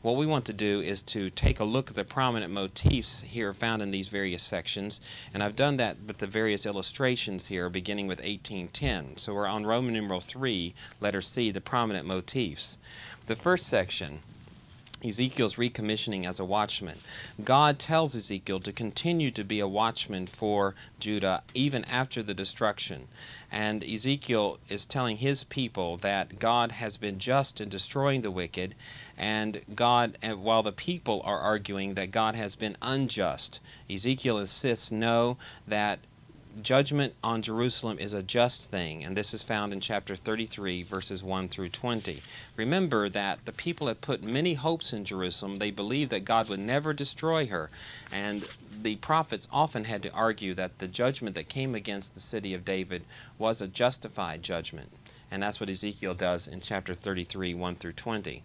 What 0.00 0.16
we 0.16 0.26
want 0.26 0.44
to 0.44 0.52
do 0.52 0.80
is 0.80 1.02
to 1.02 1.28
take 1.30 1.58
a 1.58 1.64
look 1.64 1.90
at 1.90 1.96
the 1.96 2.04
prominent 2.04 2.52
motifs 2.52 3.20
here 3.26 3.52
found 3.52 3.82
in 3.82 3.90
these 3.90 4.06
various 4.06 4.44
sections, 4.44 5.00
and 5.34 5.42
I've 5.42 5.56
done 5.56 5.76
that 5.78 5.96
with 6.06 6.18
the 6.18 6.26
various 6.28 6.64
illustrations 6.64 7.46
here, 7.46 7.68
beginning 7.68 8.06
with 8.06 8.20
1810. 8.20 9.16
So 9.16 9.34
we're 9.34 9.46
on 9.46 9.66
Roman 9.66 9.94
numeral 9.94 10.20
3, 10.20 10.72
letter 11.00 11.20
C, 11.20 11.50
the 11.50 11.60
prominent 11.60 12.06
motifs. 12.06 12.76
The 13.26 13.34
first 13.34 13.66
section 13.66 14.20
Ezekiel's 15.04 15.54
recommissioning 15.54 16.26
as 16.26 16.40
a 16.40 16.44
watchman. 16.44 16.98
God 17.44 17.78
tells 17.78 18.16
Ezekiel 18.16 18.58
to 18.58 18.72
continue 18.72 19.30
to 19.30 19.44
be 19.44 19.60
a 19.60 19.68
watchman 19.68 20.26
for 20.26 20.74
Judah 20.98 21.44
even 21.54 21.84
after 21.84 22.20
the 22.20 22.34
destruction. 22.34 23.06
And 23.48 23.84
Ezekiel 23.84 24.58
is 24.68 24.84
telling 24.84 25.18
his 25.18 25.44
people 25.44 25.98
that 25.98 26.40
God 26.40 26.72
has 26.72 26.96
been 26.96 27.20
just 27.20 27.60
in 27.60 27.68
destroying 27.68 28.22
the 28.22 28.32
wicked, 28.32 28.74
and 29.18 29.60
God, 29.74 30.16
while 30.22 30.62
the 30.62 30.70
people 30.70 31.20
are 31.24 31.40
arguing 31.40 31.94
that 31.94 32.12
God 32.12 32.36
has 32.36 32.54
been 32.54 32.76
unjust, 32.80 33.58
Ezekiel 33.90 34.38
insists 34.38 34.92
no, 34.92 35.36
that 35.66 35.98
judgment 36.62 37.14
on 37.22 37.42
Jerusalem 37.42 37.98
is 37.98 38.12
a 38.12 38.22
just 38.22 38.70
thing, 38.70 39.04
and 39.04 39.16
this 39.16 39.34
is 39.34 39.42
found 39.42 39.72
in 39.72 39.80
chapter 39.80 40.16
33, 40.16 40.84
verses 40.84 41.22
1 41.22 41.48
through 41.48 41.68
20. 41.68 42.22
Remember 42.56 43.08
that 43.08 43.44
the 43.44 43.52
people 43.52 43.88
had 43.88 44.00
put 44.00 44.22
many 44.22 44.54
hopes 44.54 44.92
in 44.92 45.04
Jerusalem. 45.04 45.58
They 45.58 45.70
believed 45.70 46.10
that 46.12 46.24
God 46.24 46.48
would 46.48 46.60
never 46.60 46.92
destroy 46.92 47.46
her, 47.46 47.70
and 48.12 48.46
the 48.82 48.96
prophets 48.96 49.48
often 49.52 49.84
had 49.84 50.02
to 50.04 50.12
argue 50.12 50.54
that 50.54 50.78
the 50.78 50.88
judgment 50.88 51.34
that 51.34 51.48
came 51.48 51.74
against 51.74 52.14
the 52.14 52.20
city 52.20 52.54
of 52.54 52.64
David 52.64 53.04
was 53.36 53.60
a 53.60 53.68
justified 53.68 54.42
judgment. 54.42 54.92
And 55.30 55.42
that's 55.42 55.60
what 55.60 55.68
Ezekiel 55.68 56.14
does 56.14 56.46
in 56.46 56.60
chapter 56.60 56.94
33, 56.94 57.54
1 57.54 57.74
through 57.76 57.92
20. 57.92 58.42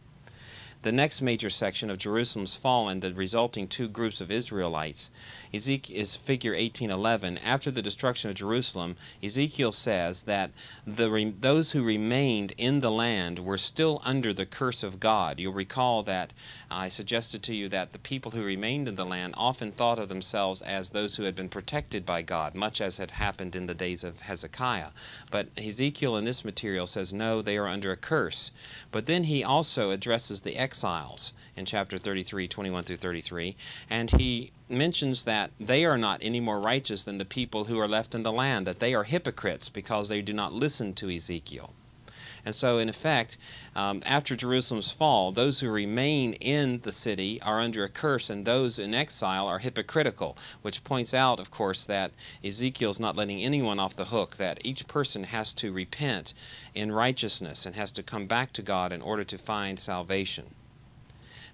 The 0.84 0.92
next 0.92 1.22
major 1.22 1.50
section 1.50 1.90
of 1.90 1.98
Jerusalem's 1.98 2.56
fall 2.56 2.90
and 2.90 3.02
the 3.02 3.14
resulting 3.14 3.68
two 3.68 3.88
groups 3.88 4.20
of 4.20 4.30
Israelites 4.30 5.10
is 5.52 5.66
figure 5.66 6.52
1811. 6.52 7.38
After 7.38 7.72
the 7.72 7.82
destruction 7.82 8.30
of 8.30 8.36
Jerusalem, 8.36 8.98
Ezekiel 9.24 9.72
says 9.72 10.24
that 10.24 10.52
the 10.86 11.34
those 11.40 11.72
who 11.72 11.84
remained 11.84 12.54
in 12.58 12.82
the 12.82 12.92
land 12.92 13.40
were 13.40 13.58
still 13.58 14.02
under 14.04 14.34
the 14.34 14.46
curse 14.46 14.84
of 14.84 15.00
God. 15.00 15.40
You'll 15.40 15.54
recall 15.54 16.04
that 16.04 16.34
I 16.70 16.90
suggested 16.90 17.44
to 17.44 17.56
you 17.56 17.70
that 17.70 17.94
the 17.94 18.00
people 18.00 18.32
who 18.32 18.44
remained 18.44 18.88
in 18.88 18.96
the 18.96 19.06
land 19.06 19.36
often 19.38 19.72
thought 19.72 20.00
of 20.00 20.10
themselves 20.10 20.62
as 20.64 20.90
those 20.90 21.16
who 21.16 21.24
had 21.24 21.36
been 21.36 21.50
protected 21.50 22.06
by 22.06 22.24
God, 22.24 22.56
much 22.56 22.82
as 22.82 22.98
had 22.98 23.12
happened 23.12 23.56
in 23.56 23.68
the 23.68 23.74
days 23.74 24.04
of 24.04 24.22
Hezekiah. 24.22 24.90
But 25.32 25.48
Ezekiel 25.56 26.18
in 26.18 26.26
this 26.26 26.44
material 26.44 26.88
says 26.88 27.14
no, 27.14 27.42
they 27.42 27.58
are 27.58 27.68
under 27.68 27.92
a 27.92 27.98
curse. 27.98 28.52
But 28.92 29.06
then 29.06 29.26
he 29.26 29.44
also 29.44 29.92
addresses 29.92 30.42
the 30.42 30.58
exiles 30.74 31.34
in 31.56 31.66
chapter 31.66 32.00
33, 32.00 32.48
21 32.48 32.84
through 32.84 32.98
33, 32.98 33.56
and 33.92 34.10
he 34.10 34.52
mentions 34.68 35.24
that 35.24 35.52
they 35.60 35.86
are 35.86 36.00
not 36.00 36.18
any 36.24 36.40
more 36.40 36.60
righteous 36.60 37.04
than 37.04 37.20
the 37.20 37.26
people 37.26 37.66
who 37.66 37.78
are 37.78 37.88
left 37.88 38.16
in 38.16 38.24
the 38.24 38.32
land, 38.32 38.66
that 38.66 38.80
they 38.80 38.96
are 38.96 39.04
hypocrites 39.04 39.70
because 39.70 40.10
they 40.10 40.20
do 40.20 40.34
not 40.34 40.52
listen 40.52 40.92
to 40.96 41.16
Ezekiel. 41.16 41.76
And 42.44 42.56
so, 42.56 42.80
in 42.80 42.90
effect, 42.90 43.38
um, 43.76 44.02
after 44.04 44.36
Jerusalem's 44.36 44.92
fall, 44.92 45.32
those 45.32 45.60
who 45.60 45.70
remain 45.70 46.34
in 46.34 46.82
the 46.82 46.92
city 46.92 47.40
are 47.44 47.62
under 47.62 47.84
a 47.84 47.90
curse, 47.90 48.32
and 48.32 48.44
those 48.44 48.80
in 48.80 48.96
exile 48.96 49.46
are 49.46 49.60
hypocritical, 49.60 50.36
which 50.64 50.84
points 50.84 51.14
out, 51.14 51.40
of 51.40 51.52
course, 51.52 51.84
that 51.84 52.14
Ezekiel's 52.44 53.00
not 53.00 53.16
letting 53.16 53.44
anyone 53.44 53.80
off 53.80 53.96
the 53.96 54.06
hook, 54.06 54.38
that 54.38 54.58
each 54.66 54.88
person 54.88 55.26
has 55.26 55.54
to 55.54 55.72
repent 55.72 56.34
in 56.74 56.92
righteousness 56.92 57.64
and 57.64 57.76
has 57.76 57.92
to 57.92 58.02
come 58.02 58.26
back 58.26 58.52
to 58.54 58.64
God 58.64 58.92
in 58.92 59.04
order 59.04 59.24
to 59.24 59.38
find 59.38 59.80
salvation. 59.80 60.56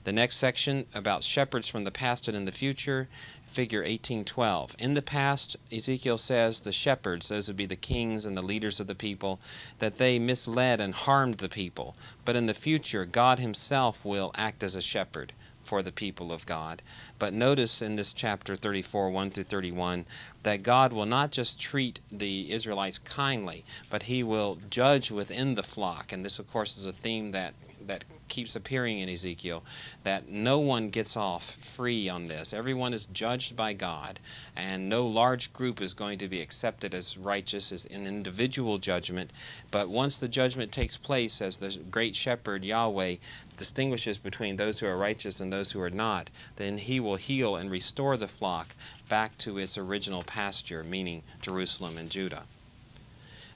The 0.06 0.14
next 0.14 0.38
section 0.38 0.86
about 0.94 1.26
shepherds 1.26 1.68
from 1.68 1.84
the 1.84 1.92
past 1.92 2.28
and 2.28 2.38
in 2.38 2.46
the 2.46 2.54
future, 2.54 3.10
figure 3.52 3.80
1812. 3.80 4.76
In 4.80 4.94
the 4.94 5.02
past, 5.02 5.58
Ezekiel 5.72 6.18
says 6.18 6.62
the 6.62 6.72
shepherds, 6.72 7.28
those 7.28 7.48
would 7.48 7.58
be 7.58 7.66
the 7.66 7.76
kings 7.76 8.24
and 8.24 8.38
the 8.38 8.42
leaders 8.42 8.80
of 8.80 8.88
the 8.88 8.96
people, 8.96 9.40
that 9.80 9.98
they 9.98 10.18
misled 10.18 10.80
and 10.80 10.94
harmed 10.94 11.40
the 11.40 11.50
people. 11.50 11.96
But 12.24 12.38
in 12.38 12.46
the 12.46 12.54
future, 12.54 13.06
God 13.06 13.40
Himself 13.40 14.06
will 14.06 14.32
act 14.36 14.64
as 14.64 14.76
a 14.76 14.82
shepherd 14.82 15.34
for 15.66 15.84
the 15.84 15.92
people 15.92 16.32
of 16.32 16.46
God. 16.46 16.82
But 17.20 17.34
notice 17.34 17.82
in 17.82 17.96
this 17.96 18.14
chapter 18.14 18.56
34, 18.56 19.12
1 19.12 19.32
through 19.32 19.44
31, 19.44 20.06
that 20.44 20.64
God 20.64 20.94
will 20.94 21.06
not 21.06 21.32
just 21.32 21.60
treat 21.60 22.00
the 22.12 22.52
Israelites 22.52 22.98
kindly, 22.98 23.66
but 23.90 24.04
He 24.04 24.24
will 24.24 24.60
judge 24.70 25.12
within 25.12 25.56
the 25.56 25.64
flock. 25.64 26.12
And 26.12 26.24
this, 26.24 26.40
of 26.40 26.50
course, 26.50 26.78
is 26.78 26.86
a 26.86 26.94
theme 26.94 27.32
that 27.32 27.54
that 27.86 28.04
keeps 28.30 28.56
appearing 28.56 29.00
in 29.00 29.10
Ezekiel 29.10 29.64
that 30.04 30.30
no 30.30 30.60
one 30.60 30.90
gets 30.90 31.18
off 31.18 31.58
free 31.62 32.08
on 32.08 32.28
this. 32.28 32.54
Everyone 32.54 32.94
is 32.94 33.08
judged 33.08 33.56
by 33.56 33.74
God, 33.74 34.20
and 34.56 34.88
no 34.88 35.06
large 35.06 35.52
group 35.52 35.82
is 35.82 35.94
going 35.94 36.20
to 36.20 36.28
be 36.28 36.42
accepted 36.42 36.94
as 36.94 37.18
righteous 37.18 37.72
as 37.72 37.86
an 37.86 38.08
individual 38.08 38.78
judgment. 38.78 39.32
But 39.72 39.90
once 39.90 40.16
the 40.16 40.28
judgment 40.28 40.72
takes 40.72 40.96
place, 40.96 41.42
as 41.42 41.58
the 41.58 41.78
great 41.90 42.16
shepherd 42.16 42.64
Yahweh 42.64 43.16
distinguishes 43.58 44.18
between 44.18 44.56
those 44.56 44.80
who 44.80 44.88
are 44.88 44.98
righteous 44.98 45.40
and 45.40 45.52
those 45.52 45.72
who 45.72 45.82
are 45.82 45.90
not, 45.90 46.30
then 46.56 46.78
he 46.78 47.00
will 47.00 47.18
heal 47.18 47.56
and 47.56 47.70
restore 47.70 48.16
the 48.16 48.28
flock 48.28 48.76
back 49.10 49.38
to 49.40 49.58
its 49.58 49.78
original 49.78 50.24
pasture, 50.24 50.84
meaning 50.84 51.24
Jerusalem 51.42 51.98
and 51.98 52.10
Judah. 52.10 52.44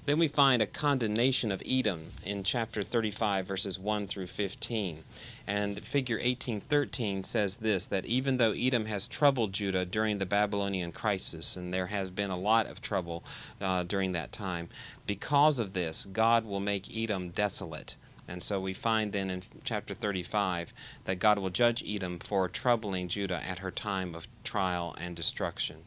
Then 0.06 0.20
we 0.20 0.28
find 0.28 0.62
a 0.62 0.68
condemnation 0.68 1.50
of 1.50 1.64
Edom 1.66 2.12
in 2.26 2.44
chapter 2.44 2.84
35, 2.84 3.48
verses 3.48 3.80
1 3.80 4.08
through 4.08 4.28
15. 4.28 5.06
And 5.48 5.82
figure 5.86 6.18
1813 6.18 7.24
says 7.24 7.56
this 7.58 7.86
that 7.86 8.06
even 8.06 8.36
though 8.36 8.52
Edom 8.52 8.88
has 8.88 9.08
troubled 9.08 9.54
Judah 9.54 9.86
during 9.86 10.18
the 10.18 10.26
Babylonian 10.26 10.92
crisis, 10.92 11.56
and 11.56 11.74
there 11.74 11.88
has 11.88 12.10
been 12.10 12.32
a 12.32 12.38
lot 12.38 12.68
of 12.68 12.82
trouble 12.82 13.24
uh, 13.62 13.84
during 13.84 14.12
that 14.12 14.34
time, 14.34 14.68
because 15.08 15.58
of 15.58 15.72
this, 15.72 16.06
God 16.12 16.44
will 16.44 16.60
make 16.60 16.94
Edom 16.94 17.30
desolate. 17.30 17.96
And 18.28 18.44
so 18.44 18.60
we 18.60 18.74
find 18.74 19.14
then 19.14 19.30
in 19.30 19.44
chapter 19.64 19.94
35 19.94 20.74
that 21.06 21.20
God 21.20 21.40
will 21.40 21.50
judge 21.50 21.82
Edom 21.88 22.20
for 22.20 22.50
troubling 22.50 23.08
Judah 23.08 23.42
at 23.46 23.60
her 23.60 23.72
time 23.72 24.16
of 24.16 24.28
trial 24.44 24.96
and 25.00 25.16
destruction. 25.16 25.78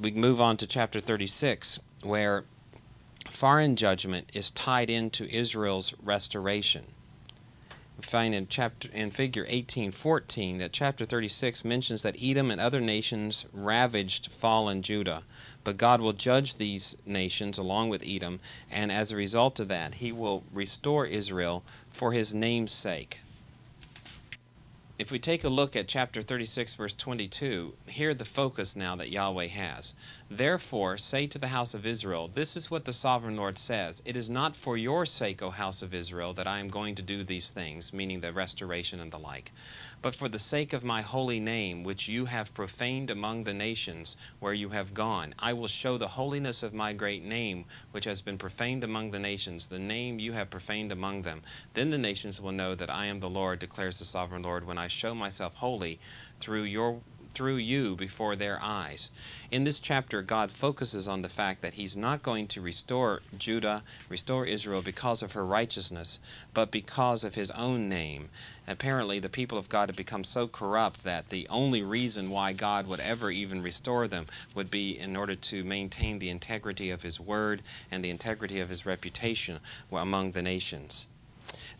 We 0.00 0.10
move 0.10 0.40
on 0.40 0.56
to 0.56 0.66
chapter 0.66 0.98
36 1.00 1.78
where 2.02 2.44
foreign 3.30 3.76
judgment 3.76 4.30
is 4.34 4.50
tied 4.50 4.90
into 4.90 5.24
Israel's 5.28 5.94
restoration. 6.02 6.86
We 7.96 8.04
find 8.04 8.34
in 8.34 8.48
chapter 8.48 8.88
in 8.88 9.10
figure 9.10 9.42
1814 9.42 10.58
that 10.58 10.72
chapter 10.72 11.04
36 11.04 11.64
mentions 11.64 12.02
that 12.02 12.16
Edom 12.20 12.50
and 12.50 12.60
other 12.60 12.80
nations 12.80 13.44
ravaged 13.52 14.32
fallen 14.32 14.82
Judah, 14.82 15.22
but 15.62 15.76
God 15.76 16.00
will 16.00 16.12
judge 16.12 16.56
these 16.56 16.96
nations 17.06 17.58
along 17.58 17.90
with 17.90 18.02
Edom, 18.04 18.40
and 18.70 18.90
as 18.90 19.12
a 19.12 19.16
result 19.16 19.60
of 19.60 19.68
that, 19.68 19.96
he 19.96 20.10
will 20.10 20.42
restore 20.52 21.06
Israel 21.06 21.62
for 21.90 22.12
his 22.12 22.34
name's 22.34 22.72
sake. 22.72 23.20
If 25.02 25.10
we 25.10 25.18
take 25.18 25.42
a 25.42 25.48
look 25.48 25.74
at 25.74 25.88
chapter 25.88 26.22
36, 26.22 26.76
verse 26.76 26.94
22, 26.94 27.74
hear 27.86 28.14
the 28.14 28.24
focus 28.24 28.76
now 28.76 28.94
that 28.94 29.10
Yahweh 29.10 29.48
has. 29.48 29.94
Therefore, 30.30 30.96
say 30.96 31.26
to 31.26 31.40
the 31.40 31.48
house 31.48 31.74
of 31.74 31.84
Israel, 31.84 32.30
This 32.32 32.56
is 32.56 32.70
what 32.70 32.84
the 32.84 32.92
sovereign 32.92 33.36
Lord 33.36 33.58
says 33.58 34.00
It 34.04 34.16
is 34.16 34.30
not 34.30 34.54
for 34.54 34.76
your 34.76 35.04
sake, 35.04 35.42
O 35.42 35.50
house 35.50 35.82
of 35.82 35.92
Israel, 35.92 36.32
that 36.34 36.46
I 36.46 36.60
am 36.60 36.68
going 36.68 36.94
to 36.94 37.02
do 37.02 37.24
these 37.24 37.50
things, 37.50 37.92
meaning 37.92 38.20
the 38.20 38.32
restoration 38.32 39.00
and 39.00 39.10
the 39.10 39.18
like 39.18 39.50
but 40.02 40.16
for 40.16 40.28
the 40.28 40.38
sake 40.38 40.72
of 40.72 40.82
my 40.82 41.00
holy 41.00 41.38
name, 41.38 41.84
which 41.84 42.08
you 42.08 42.24
have 42.24 42.52
profaned 42.52 43.08
among 43.08 43.44
the 43.44 43.54
nations 43.54 44.16
where 44.40 44.52
you 44.52 44.70
have 44.70 44.92
gone. 44.92 45.32
I 45.38 45.52
will 45.52 45.68
show 45.68 45.96
the 45.96 46.08
holiness 46.08 46.64
of 46.64 46.74
my 46.74 46.92
great 46.92 47.24
name, 47.24 47.64
which 47.92 48.04
has 48.04 48.20
been 48.20 48.36
profaned 48.36 48.82
among 48.82 49.12
the 49.12 49.20
nations, 49.20 49.66
the 49.66 49.78
name 49.78 50.18
you 50.18 50.32
have 50.32 50.50
profaned 50.50 50.90
among 50.90 51.22
them. 51.22 51.42
Then 51.74 51.90
the 51.90 51.98
nations 51.98 52.40
will 52.40 52.52
know 52.52 52.74
that 52.74 52.90
I 52.90 53.06
am 53.06 53.20
the 53.20 53.30
Lord, 53.30 53.60
declares 53.60 54.00
the 54.00 54.04
sovereign 54.04 54.42
Lord, 54.42 54.66
when 54.66 54.78
I 54.78 54.88
show 54.88 55.14
myself 55.14 55.54
holy 55.54 56.00
through 56.40 56.64
your 56.64 57.00
through 57.32 57.56
you 57.56 57.96
before 57.96 58.36
their 58.36 58.60
eyes. 58.62 59.10
In 59.50 59.64
this 59.64 59.80
chapter, 59.80 60.22
God 60.22 60.52
focuses 60.52 61.08
on 61.08 61.22
the 61.22 61.28
fact 61.28 61.62
that 61.62 61.74
He's 61.74 61.96
not 61.96 62.22
going 62.22 62.46
to 62.48 62.60
restore 62.60 63.22
Judah, 63.36 63.82
restore 64.08 64.46
Israel 64.46 64.80
because 64.80 65.22
of 65.22 65.32
her 65.32 65.44
righteousness, 65.44 66.18
but 66.54 66.70
because 66.70 67.24
of 67.24 67.34
His 67.34 67.50
own 67.50 67.88
name. 67.88 68.30
Apparently, 68.68 69.18
the 69.18 69.28
people 69.28 69.58
of 69.58 69.68
God 69.68 69.88
have 69.88 69.96
become 69.96 70.24
so 70.24 70.46
corrupt 70.46 71.02
that 71.02 71.30
the 71.30 71.48
only 71.48 71.82
reason 71.82 72.30
why 72.30 72.52
God 72.52 72.86
would 72.86 73.00
ever 73.00 73.30
even 73.30 73.60
restore 73.62 74.06
them 74.06 74.26
would 74.54 74.70
be 74.70 74.98
in 74.98 75.16
order 75.16 75.34
to 75.34 75.64
maintain 75.64 76.18
the 76.18 76.30
integrity 76.30 76.90
of 76.90 77.02
His 77.02 77.18
word 77.18 77.62
and 77.90 78.04
the 78.04 78.10
integrity 78.10 78.60
of 78.60 78.68
His 78.68 78.86
reputation 78.86 79.58
among 79.90 80.32
the 80.32 80.42
nations. 80.42 81.06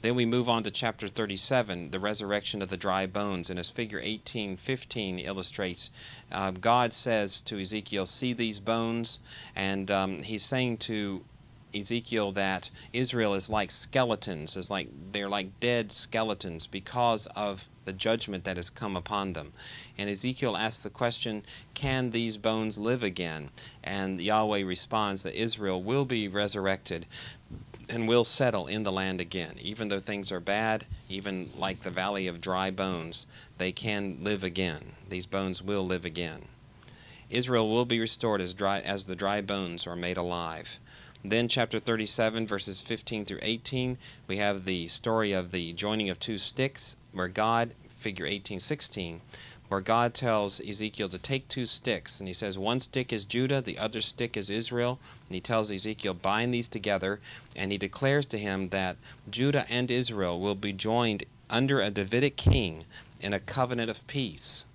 Then 0.02 0.16
we 0.16 0.26
move 0.26 0.48
on 0.48 0.64
to 0.64 0.70
chapter 0.70 1.06
37, 1.06 1.92
the 1.92 2.00
resurrection 2.00 2.60
of 2.60 2.68
the 2.68 2.76
dry 2.76 3.06
bones. 3.06 3.50
And 3.50 3.58
as 3.58 3.70
figure 3.70 3.98
1815 3.98 5.20
illustrates, 5.20 5.90
uh, 6.32 6.50
God 6.50 6.92
says 6.92 7.40
to 7.42 7.60
Ezekiel, 7.60 8.06
See 8.06 8.32
these 8.32 8.58
bones? 8.58 9.20
And 9.54 9.90
um, 9.92 10.22
he's 10.24 10.42
saying 10.44 10.78
to 10.78 11.24
Ezekiel 11.72 12.32
that 12.32 12.68
Israel 12.92 13.34
is 13.34 13.48
like 13.48 13.70
skeletons, 13.70 14.56
is 14.56 14.70
like 14.70 14.88
they're 15.12 15.28
like 15.28 15.60
dead 15.60 15.92
skeletons 15.92 16.66
because 16.66 17.28
of 17.36 17.64
the 17.84 17.92
judgment 17.92 18.44
that 18.44 18.56
has 18.56 18.70
come 18.70 18.96
upon 18.96 19.32
them. 19.32 19.52
And 19.96 20.10
Ezekiel 20.10 20.56
asks 20.56 20.82
the 20.82 20.90
question, 20.90 21.44
Can 21.74 22.10
these 22.10 22.38
bones 22.38 22.76
live 22.76 23.02
again? 23.02 23.50
And 23.82 24.20
Yahweh 24.20 24.62
responds 24.62 25.22
that 25.22 25.40
Israel 25.40 25.82
will 25.82 26.04
be 26.04 26.28
resurrected 26.28 27.06
and 27.92 28.08
will 28.08 28.24
settle 28.24 28.66
in 28.66 28.84
the 28.84 28.90
land 28.90 29.20
again. 29.20 29.54
Even 29.60 29.88
though 29.88 30.00
things 30.00 30.32
are 30.32 30.40
bad, 30.40 30.86
even 31.10 31.50
like 31.54 31.82
the 31.82 31.90
valley 31.90 32.26
of 32.26 32.40
dry 32.40 32.70
bones, 32.70 33.26
they 33.58 33.70
can 33.70 34.16
live 34.22 34.42
again. 34.42 34.92
These 35.10 35.26
bones 35.26 35.60
will 35.60 35.84
live 35.84 36.06
again. 36.06 36.46
Israel 37.28 37.70
will 37.70 37.84
be 37.84 38.00
restored 38.00 38.40
as 38.40 38.54
dry 38.54 38.80
as 38.80 39.04
the 39.04 39.14
dry 39.14 39.42
bones 39.42 39.86
are 39.86 39.94
made 39.94 40.16
alive. 40.16 40.78
Then 41.22 41.48
chapter 41.48 41.78
37 41.78 42.46
verses 42.46 42.80
15 42.80 43.26
through 43.26 43.40
18, 43.42 43.98
we 44.26 44.38
have 44.38 44.64
the 44.64 44.88
story 44.88 45.32
of 45.32 45.50
the 45.50 45.74
joining 45.74 46.08
of 46.08 46.18
two 46.18 46.38
sticks 46.38 46.96
where 47.12 47.28
God 47.28 47.74
figure 47.98 48.24
1816 48.24 49.20
where 49.72 49.80
God 49.80 50.12
tells 50.12 50.60
Ezekiel 50.60 51.08
to 51.08 51.18
take 51.18 51.48
two 51.48 51.64
sticks, 51.64 52.20
and 52.20 52.28
he 52.28 52.34
says, 52.34 52.58
One 52.58 52.78
stick 52.78 53.10
is 53.10 53.24
Judah, 53.24 53.62
the 53.62 53.78
other 53.78 54.02
stick 54.02 54.36
is 54.36 54.50
Israel. 54.50 54.98
And 55.26 55.34
he 55.34 55.40
tells 55.40 55.72
Ezekiel, 55.72 56.12
Bind 56.12 56.52
these 56.52 56.68
together, 56.68 57.20
and 57.56 57.72
he 57.72 57.78
declares 57.78 58.26
to 58.26 58.38
him 58.38 58.68
that 58.68 58.98
Judah 59.30 59.64
and 59.70 59.90
Israel 59.90 60.38
will 60.38 60.56
be 60.56 60.74
joined 60.74 61.24
under 61.48 61.80
a 61.80 61.90
Davidic 61.90 62.36
king 62.36 62.84
in 63.18 63.32
a 63.32 63.40
covenant 63.40 63.88
of 63.88 64.06
peace. 64.06 64.66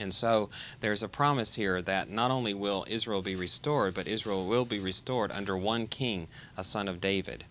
And 0.00 0.12
so 0.12 0.50
there's 0.80 1.04
a 1.04 1.08
promise 1.08 1.54
here 1.54 1.80
that 1.80 2.10
not 2.10 2.32
only 2.32 2.54
will 2.54 2.84
Israel 2.88 3.22
be 3.22 3.36
restored, 3.36 3.94
but 3.94 4.08
Israel 4.08 4.48
will 4.48 4.64
be 4.64 4.80
restored 4.80 5.30
under 5.30 5.56
one 5.56 5.86
king, 5.86 6.26
a 6.56 6.64
son 6.64 6.88
of 6.88 7.00
David. 7.00 7.44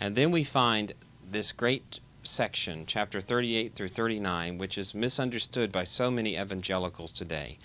And 0.00 0.16
then 0.16 0.30
we 0.30 0.44
find 0.44 0.94
this 1.30 1.52
great 1.52 2.00
section, 2.22 2.84
chapter 2.86 3.20
38 3.20 3.74
through 3.74 3.88
39, 3.88 4.58
which 4.58 4.78
is 4.78 4.94
misunderstood 4.94 5.72
by 5.72 5.84
so 5.84 6.10
many 6.10 6.36
evangelicals 6.36 7.12
today, 7.12 7.58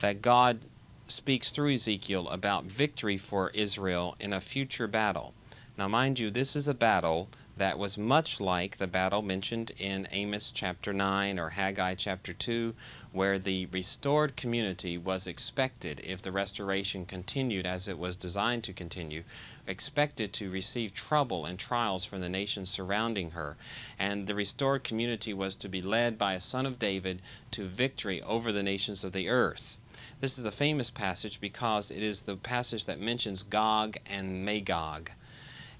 that 0.00 0.22
God 0.22 0.60
speaks 1.08 1.50
through 1.50 1.74
Ezekiel 1.74 2.28
about 2.28 2.64
victory 2.64 3.16
for 3.16 3.50
Israel 3.50 4.16
in 4.20 4.32
a 4.32 4.40
future 4.40 4.86
battle. 4.86 5.34
Now, 5.78 5.88
mind 5.88 6.18
you, 6.18 6.30
this 6.30 6.56
is 6.56 6.68
a 6.68 6.74
battle 6.74 7.28
that 7.58 7.78
was 7.78 7.96
much 7.96 8.38
like 8.38 8.76
the 8.76 8.86
battle 8.86 9.22
mentioned 9.22 9.70
in 9.78 10.06
Amos 10.10 10.50
chapter 10.50 10.92
9 10.92 11.38
or 11.38 11.48
Haggai 11.48 11.94
chapter 11.94 12.34
2, 12.34 12.74
where 13.12 13.38
the 13.38 13.64
restored 13.66 14.36
community 14.36 14.98
was 14.98 15.26
expected, 15.26 16.00
if 16.04 16.20
the 16.20 16.32
restoration 16.32 17.06
continued 17.06 17.64
as 17.64 17.88
it 17.88 17.98
was 17.98 18.14
designed 18.14 18.62
to 18.64 18.74
continue, 18.74 19.24
expected 19.66 20.34
to 20.34 20.50
receive 20.50 20.92
trouble 20.92 21.46
and 21.46 21.58
trials 21.58 22.04
from 22.04 22.20
the 22.20 22.28
nations 22.28 22.68
surrounding 22.68 23.30
her. 23.30 23.56
And 23.98 24.26
the 24.26 24.34
restored 24.34 24.84
community 24.84 25.32
was 25.32 25.56
to 25.56 25.68
be 25.68 25.80
led 25.80 26.18
by 26.18 26.34
a 26.34 26.40
son 26.42 26.66
of 26.66 26.78
David 26.78 27.22
to 27.52 27.66
victory 27.66 28.20
over 28.20 28.52
the 28.52 28.62
nations 28.62 29.02
of 29.02 29.12
the 29.12 29.30
earth. 29.30 29.78
This 30.20 30.38
is 30.38 30.44
a 30.44 30.50
famous 30.50 30.90
passage 30.90 31.40
because 31.40 31.90
it 31.90 32.02
is 32.02 32.20
the 32.20 32.36
passage 32.36 32.84
that 32.84 33.00
mentions 33.00 33.42
Gog 33.42 33.96
and 34.04 34.44
Magog. 34.44 35.10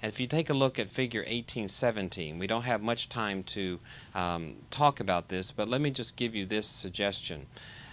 And 0.02 0.12
if 0.12 0.20
you 0.20 0.26
take 0.26 0.50
a 0.50 0.54
look 0.54 0.78
at 0.78 0.90
figure 0.90 1.20
1817, 1.20 2.38
we 2.38 2.46
don't 2.46 2.62
have 2.62 2.82
much 2.82 3.08
time 3.08 3.42
to 3.44 3.78
um, 4.14 4.56
talk 4.70 5.00
about 5.00 5.28
this, 5.28 5.50
but 5.50 5.68
let 5.68 5.80
me 5.80 5.90
just 5.90 6.16
give 6.16 6.34
you 6.34 6.46
this 6.46 6.66
suggestion. 6.66 7.46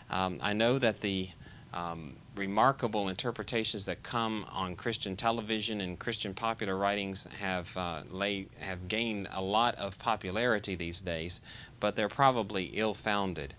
Um, 0.10 0.40
I 0.42 0.54
know 0.54 0.80
that 0.80 1.00
the 1.00 1.30
um, 1.74 2.16
remarkable 2.36 3.10
interpretations 3.10 3.86
that 3.86 4.04
come 4.04 4.46
on 4.52 4.76
Christian 4.76 5.16
television 5.16 5.82
and 5.82 5.98
Christian 5.98 6.34
popular 6.34 6.78
writings 6.78 7.26
have 7.40 7.76
uh, 7.76 8.04
lay, 8.12 8.48
have 8.60 8.88
gained 8.88 9.28
a 9.32 9.42
lot 9.42 9.76
of 9.76 9.98
popularity 9.98 10.76
these 10.76 11.02
days, 11.02 11.42
but 11.80 11.96
they're 11.96 12.10
probably 12.10 12.66
ill-founded. 12.74 13.56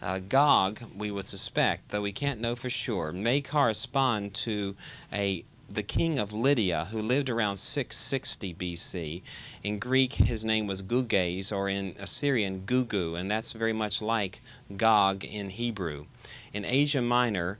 Uh, 0.00 0.18
Gog, 0.18 0.82
we 0.96 1.12
would 1.12 1.26
suspect, 1.26 1.90
though 1.90 2.02
we 2.02 2.12
can't 2.12 2.40
know 2.40 2.56
for 2.56 2.68
sure, 2.68 3.12
may 3.12 3.40
correspond 3.40 4.34
to 4.34 4.74
a 5.12 5.44
the 5.74 5.82
king 5.82 6.18
of 6.18 6.32
Lydia, 6.32 6.88
who 6.90 7.00
lived 7.00 7.30
around 7.30 7.56
660 7.56 8.54
BC. 8.54 9.22
In 9.62 9.78
Greek, 9.78 10.14
his 10.14 10.44
name 10.44 10.66
was 10.66 10.82
Guges, 10.82 11.50
or 11.50 11.68
in 11.68 11.94
Assyrian, 11.98 12.64
Gugu, 12.66 13.18
and 13.18 13.30
that's 13.30 13.52
very 13.52 13.72
much 13.72 14.02
like 14.02 14.42
Gog 14.76 15.24
in 15.24 15.50
Hebrew. 15.50 16.06
In 16.52 16.64
Asia 16.64 17.00
Minor, 17.00 17.58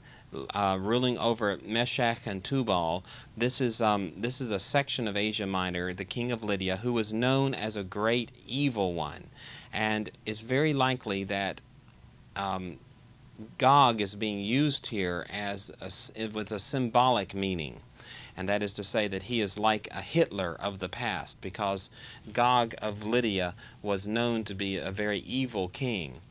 uh, 0.53 0.77
ruling 0.79 1.17
over 1.17 1.59
Meshech 1.63 2.21
and 2.25 2.43
Tubal. 2.43 3.03
This 3.37 3.61
is 3.61 3.81
um, 3.81 4.13
this 4.17 4.41
is 4.41 4.51
a 4.51 4.59
section 4.59 5.07
of 5.07 5.15
Asia 5.15 5.45
Minor, 5.45 5.93
the 5.93 6.05
king 6.05 6.31
of 6.31 6.43
Lydia, 6.43 6.77
who 6.77 6.93
was 6.93 7.13
known 7.13 7.53
as 7.53 7.75
a 7.75 7.83
great 7.83 8.31
evil 8.47 8.93
one, 8.93 9.25
and 9.71 10.11
it's 10.25 10.41
very 10.41 10.73
likely 10.73 11.23
that 11.25 11.61
um, 12.35 12.77
Gog 13.57 14.01
is 14.01 14.15
being 14.15 14.39
used 14.39 14.87
here 14.87 15.25
as 15.29 15.71
a, 15.81 16.27
with 16.27 16.51
a 16.51 16.59
symbolic 16.59 17.33
meaning. 17.33 17.81
And 18.35 18.49
that 18.49 18.63
is 18.63 18.73
to 18.73 18.83
say 18.83 19.07
that 19.07 19.23
he 19.23 19.41
is 19.41 19.59
like 19.59 19.87
a 19.91 20.01
Hitler 20.01 20.55
of 20.59 20.79
the 20.79 20.89
past, 20.89 21.39
because 21.41 21.89
Gog 22.31 22.73
of 22.79 23.03
Lydia 23.03 23.53
was 23.81 24.07
known 24.07 24.43
to 24.45 24.55
be 24.55 24.77
a 24.77 24.91
very 24.91 25.19
evil 25.19 25.69
king. 25.69 26.21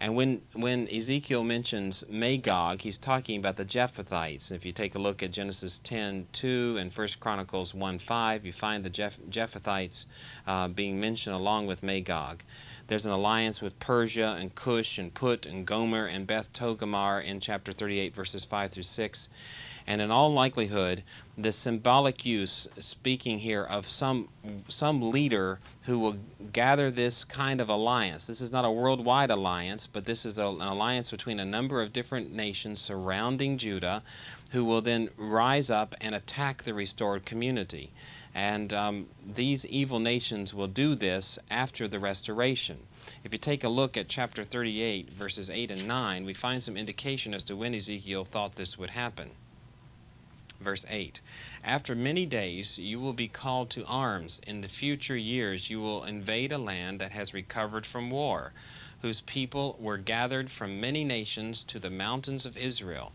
And 0.00 0.14
when, 0.14 0.42
when 0.52 0.88
Ezekiel 0.88 1.42
mentions 1.42 2.04
Magog, 2.08 2.82
he's 2.82 2.98
talking 2.98 3.36
about 3.40 3.56
the 3.56 3.64
Japhethites. 3.64 4.52
If 4.52 4.64
you 4.64 4.70
take 4.70 4.94
a 4.94 4.98
look 5.00 5.24
at 5.24 5.32
Genesis 5.32 5.80
10 5.82 6.28
2 6.32 6.76
and 6.78 6.92
1 6.92 7.08
Chronicles 7.18 7.74
1 7.74 7.98
5, 7.98 8.46
you 8.46 8.52
find 8.52 8.84
the 8.84 8.90
Jeph- 8.90 9.18
Japhethites 9.28 10.04
uh, 10.46 10.68
being 10.68 11.00
mentioned 11.00 11.34
along 11.34 11.66
with 11.66 11.82
Magog. 11.82 12.44
There's 12.86 13.06
an 13.06 13.12
alliance 13.12 13.60
with 13.60 13.78
Persia 13.80 14.36
and 14.38 14.54
Cush 14.54 14.98
and 14.98 15.12
Put 15.12 15.46
and 15.46 15.66
Gomer 15.66 16.06
and 16.06 16.28
Beth 16.28 16.52
Togarmah 16.52 17.24
in 17.24 17.40
chapter 17.40 17.72
38, 17.72 18.14
verses 18.14 18.44
5 18.44 18.70
through 18.70 18.84
6. 18.84 19.28
And 19.86 20.00
in 20.00 20.12
all 20.12 20.32
likelihood, 20.32 21.02
the 21.40 21.52
symbolic 21.52 22.26
use, 22.26 22.66
speaking 22.80 23.38
here 23.38 23.62
of 23.62 23.88
some 23.88 24.28
some 24.68 25.12
leader 25.12 25.60
who 25.82 25.96
will 25.96 26.16
gather 26.52 26.90
this 26.90 27.22
kind 27.22 27.60
of 27.60 27.68
alliance. 27.68 28.24
This 28.24 28.40
is 28.40 28.50
not 28.50 28.64
a 28.64 28.70
worldwide 28.72 29.30
alliance, 29.30 29.86
but 29.86 30.04
this 30.04 30.26
is 30.26 30.38
a, 30.38 30.46
an 30.46 30.60
alliance 30.62 31.12
between 31.12 31.38
a 31.38 31.44
number 31.44 31.80
of 31.80 31.92
different 31.92 32.32
nations 32.32 32.80
surrounding 32.80 33.56
Judah, 33.56 34.02
who 34.50 34.64
will 34.64 34.80
then 34.80 35.10
rise 35.16 35.70
up 35.70 35.94
and 36.00 36.12
attack 36.12 36.64
the 36.64 36.74
restored 36.74 37.24
community. 37.24 37.92
And 38.34 38.72
um, 38.72 39.06
these 39.24 39.64
evil 39.64 40.00
nations 40.00 40.52
will 40.52 40.66
do 40.66 40.96
this 40.96 41.38
after 41.50 41.86
the 41.86 42.00
restoration. 42.00 42.78
If 43.22 43.32
you 43.32 43.38
take 43.38 43.62
a 43.62 43.68
look 43.68 43.96
at 43.96 44.08
chapter 44.08 44.44
38, 44.44 45.10
verses 45.12 45.48
8 45.48 45.70
and 45.70 45.86
9, 45.86 46.24
we 46.24 46.34
find 46.34 46.62
some 46.62 46.76
indication 46.76 47.32
as 47.32 47.44
to 47.44 47.54
when 47.56 47.74
Ezekiel 47.74 48.24
thought 48.24 48.56
this 48.56 48.76
would 48.76 48.90
happen. 48.90 49.30
Verse 50.60 50.84
8 50.88 51.20
After 51.62 51.94
many 51.94 52.26
days 52.26 52.78
you 52.78 52.98
will 53.00 53.12
be 53.12 53.28
called 53.28 53.70
to 53.70 53.84
arms. 53.84 54.40
In 54.46 54.60
the 54.60 54.68
future 54.68 55.16
years 55.16 55.70
you 55.70 55.80
will 55.80 56.04
invade 56.04 56.52
a 56.52 56.58
land 56.58 57.00
that 57.00 57.12
has 57.12 57.32
recovered 57.32 57.86
from 57.86 58.10
war, 58.10 58.52
whose 59.02 59.20
people 59.20 59.76
were 59.80 59.98
gathered 59.98 60.50
from 60.50 60.80
many 60.80 61.04
nations 61.04 61.62
to 61.64 61.78
the 61.78 61.90
mountains 61.90 62.44
of 62.44 62.56
Israel, 62.56 63.12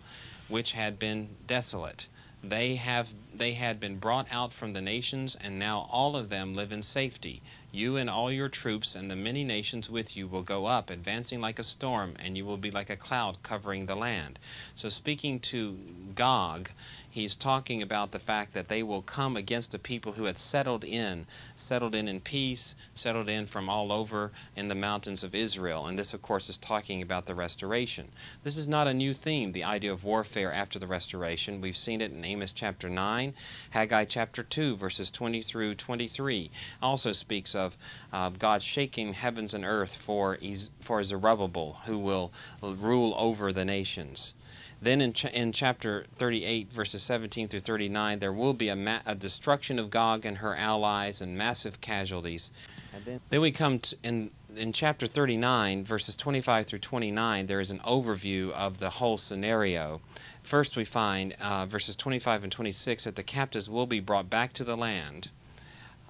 which 0.48 0.72
had 0.72 0.98
been 0.98 1.36
desolate 1.46 2.08
they 2.44 2.76
have 2.76 3.14
they 3.34 3.54
had 3.54 3.80
been 3.80 3.98
brought 3.98 4.28
out 4.30 4.52
from 4.52 4.74
the 4.74 4.82
nations, 4.82 5.38
and 5.40 5.58
now 5.58 5.88
all 5.90 6.18
of 6.18 6.28
them 6.28 6.54
live 6.54 6.74
in 6.74 6.84
safety. 6.84 7.42
You 7.72 7.96
and 7.96 8.10
all 8.10 8.32
your 8.32 8.50
troops 8.50 8.96
and 8.96 9.10
the 9.10 9.16
many 9.16 9.46
nations 9.46 9.90
with 9.90 10.16
you 10.18 10.28
will 10.28 10.44
go 10.44 10.66
up, 10.66 10.90
advancing 10.90 11.40
like 11.40 11.58
a 11.58 11.64
storm, 11.64 12.16
and 12.20 12.36
you 12.36 12.46
will 12.46 12.58
be 12.58 12.70
like 12.70 12.90
a 12.90 12.98
cloud 12.98 13.42
covering 13.42 13.86
the 13.86 13.96
land. 13.96 14.38
So 14.76 14.90
speaking 14.90 15.40
to 15.40 15.80
Gog, 16.16 16.70
he's 17.14 17.36
talking 17.36 17.80
about 17.80 18.12
the 18.12 18.18
fact 18.18 18.56
that 18.56 18.68
they 18.70 18.82
will 18.82 19.04
come 19.04 19.38
against 19.38 19.76
a 19.76 19.78
people 19.78 20.14
who 20.14 20.24
had 20.24 20.36
settled 20.36 20.84
in, 20.84 21.28
settled 21.56 21.94
in 21.94 22.08
in 22.08 22.20
peace, 22.20 22.74
settled 22.96 23.30
in 23.30 23.46
from 23.46 23.70
all 23.70 23.92
over 23.92 24.32
in 24.56 24.68
the 24.68 24.74
mountains 24.74 25.24
of 25.24 25.36
Israel. 25.36 25.86
And 25.86 26.00
this, 26.00 26.16
of 26.16 26.24
course, 26.24 26.50
is 26.50 26.58
talking 26.58 27.04
about 27.04 27.28
the 27.28 27.36
restoration. 27.36 28.12
This 28.44 28.58
is 28.58 28.68
not 28.68 28.88
a 28.88 28.96
new 28.96 29.14
theme, 29.14 29.52
the 29.52 29.64
idea 29.64 29.94
of 29.94 30.04
warfare 30.04 30.52
after 30.52 30.80
the 30.80 30.88
restoration. 30.88 31.62
We've 31.62 31.78
seen 31.78 32.02
it 32.02 32.12
in 32.12 32.26
Amos 32.26 32.52
chapter 32.52 32.90
9, 32.90 33.36
Haggai 33.70 34.06
chapter 34.06 34.42
2, 34.42 34.76
verses 34.76 35.12
20 35.12 35.44
through 35.44 35.76
23. 35.76 36.50
Also 36.82 37.12
speaks 37.12 37.54
of 37.54 37.78
uh, 38.12 38.30
God 38.30 38.64
shaking 38.64 39.14
heavens 39.14 39.54
and 39.54 39.64
earth 39.64 39.96
for, 39.96 40.40
for 40.82 41.04
Zerubbabel, 41.04 41.78
who 41.86 42.00
will 42.00 42.34
rule 42.64 43.14
over 43.20 43.54
the 43.54 43.66
nations. 43.66 44.34
Then 44.84 45.00
in, 45.00 45.14
ch- 45.14 45.26
in 45.26 45.54
chapter 45.54 46.06
38, 46.18 46.74
verses 46.74 47.02
17 47.04 47.48
through 47.48 47.62
39, 47.62 48.20
there 48.20 48.34
will 48.34 48.54
be 48.54 48.68
a, 48.68 48.76
ma- 48.76 49.00
a 49.06 49.16
destruction 49.16 49.80
of 49.80 49.90
Gog 49.90 50.26
and 50.26 50.40
her 50.40 50.56
allies 50.56 51.22
and 51.22 51.38
massive 51.38 51.80
casualties. 51.80 52.52
And 52.94 53.06
then, 53.06 53.22
then 53.30 53.42
we 53.42 53.52
come 53.52 53.80
to, 53.80 53.96
in 54.04 54.32
in 54.56 54.74
chapter 54.74 55.08
39, 55.08 55.84
verses 55.86 56.16
25 56.16 56.68
through 56.68 56.80
29, 56.80 57.48
there 57.48 57.60
is 57.60 57.72
an 57.72 57.80
overview 57.80 58.52
of 58.52 58.78
the 58.78 58.90
whole 58.90 59.18
scenario. 59.18 60.02
First, 60.44 60.76
we 60.76 60.86
find 60.86 61.34
uh, 61.40 61.66
verses 61.66 61.96
25 61.96 62.44
and 62.44 62.52
26 62.52 63.06
that 63.06 63.16
the 63.16 63.24
captives 63.24 63.70
will 63.70 63.88
be 63.88 64.00
brought 64.00 64.30
back 64.30 64.54
to 64.54 64.64
the 64.64 64.78
land. 64.78 65.30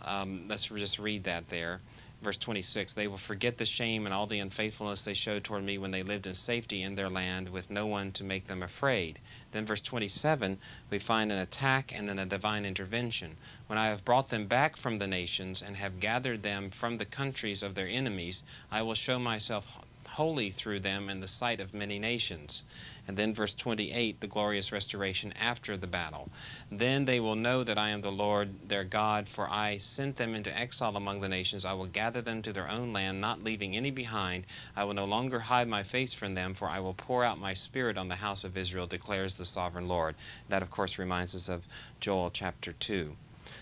Um, 0.03 0.45
let's 0.49 0.65
just 0.65 0.99
read 0.99 1.23
that 1.23 1.49
there 1.49 1.79
verse 2.23 2.38
26 2.38 2.93
they 2.93 3.07
will 3.07 3.17
forget 3.17 3.57
the 3.57 3.65
shame 3.65 4.05
and 4.05 4.13
all 4.13 4.25
the 4.25 4.39
unfaithfulness 4.39 5.03
they 5.03 5.13
showed 5.13 5.43
toward 5.43 5.63
me 5.63 5.77
when 5.77 5.91
they 5.91 6.03
lived 6.03 6.25
in 6.25 6.33
safety 6.33 6.81
in 6.81 6.95
their 6.95 7.09
land 7.09 7.49
with 7.49 7.69
no 7.69 7.86
one 7.86 8.12
to 8.12 8.23
make 8.23 8.47
them 8.47 8.63
afraid. 8.63 9.19
Then 9.51 9.65
verse 9.65 9.81
27 9.81 10.57
we 10.89 10.99
find 10.99 11.31
an 11.31 11.38
attack 11.38 11.91
and 11.93 12.07
then 12.07 12.19
a 12.19 12.25
divine 12.25 12.65
intervention. 12.65 13.38
When 13.67 13.77
i 13.77 13.88
have 13.88 14.05
brought 14.05 14.29
them 14.29 14.47
back 14.47 14.77
from 14.77 14.99
the 14.99 15.07
nations 15.07 15.62
and 15.62 15.75
have 15.75 15.99
gathered 15.99 16.43
them 16.43 16.69
from 16.69 16.97
the 16.97 17.05
countries 17.05 17.62
of 17.62 17.75
their 17.75 17.88
enemies 17.88 18.43
i 18.71 18.81
will 18.81 18.93
show 18.93 19.19
myself 19.19 19.65
holy 20.13 20.51
through 20.51 20.79
them 20.79 21.09
in 21.09 21.19
the 21.19 21.27
sight 21.27 21.59
of 21.59 21.73
many 21.73 21.97
nations 21.99 22.63
and 23.08 23.18
then 23.18 23.34
verse 23.34 23.54
28, 23.54 24.22
the 24.22 24.28
glorious 24.28 24.72
restoration 24.72 25.34
after 25.34 25.76
the 25.76 25.88
battle. 25.88 26.30
Then 26.72 27.06
they 27.06 27.20
will 27.20 27.36
know 27.36 27.63
that 27.63 27.78
I 27.78 27.89
am 27.89 28.02
the 28.02 28.12
Lord 28.12 28.70
their 28.70 28.84
God, 28.84 29.28
for 29.28 29.50
I 29.50 29.78
sent 29.78 30.18
them 30.18 30.34
into 30.34 30.58
exile 30.58 30.96
among 30.96 31.22
the 31.22 31.28
nations. 31.28 31.66
I 31.66 31.74
will 31.74 31.86
gather 31.86 32.22
them 32.22 32.42
to 32.44 32.54
their 32.54 32.70
own 32.70 32.94
land, 32.94 33.20
not 33.20 33.44
leaving 33.44 33.76
any 33.76 33.92
behind. 33.92 34.46
I 34.76 34.86
will 34.86 34.94
no 34.94 35.06
longer 35.06 35.39
hide 35.39 35.68
my 35.68 35.84
face 35.84 36.13
from 36.13 36.34
them, 36.34 36.54
for 36.54 36.70
I 36.70 36.80
will 36.80 36.94
pour 36.94 37.24
out 37.24 37.39
my 37.39 37.54
spirit 37.54 37.98
on 37.98 38.08
the 38.08 38.16
house 38.16 38.44
of 38.44 38.58
Israel, 38.58 38.88
declares 38.88 39.36
the 39.36 39.46
sovereign 39.46 39.88
Lord. 39.88 40.16
That, 40.50 40.62
of 40.62 40.72
course, 40.72 40.98
reminds 40.98 41.36
us 41.36 41.50
of 41.50 41.68
Joel 42.00 42.32
chapter 42.32 42.72
2. 42.72 43.16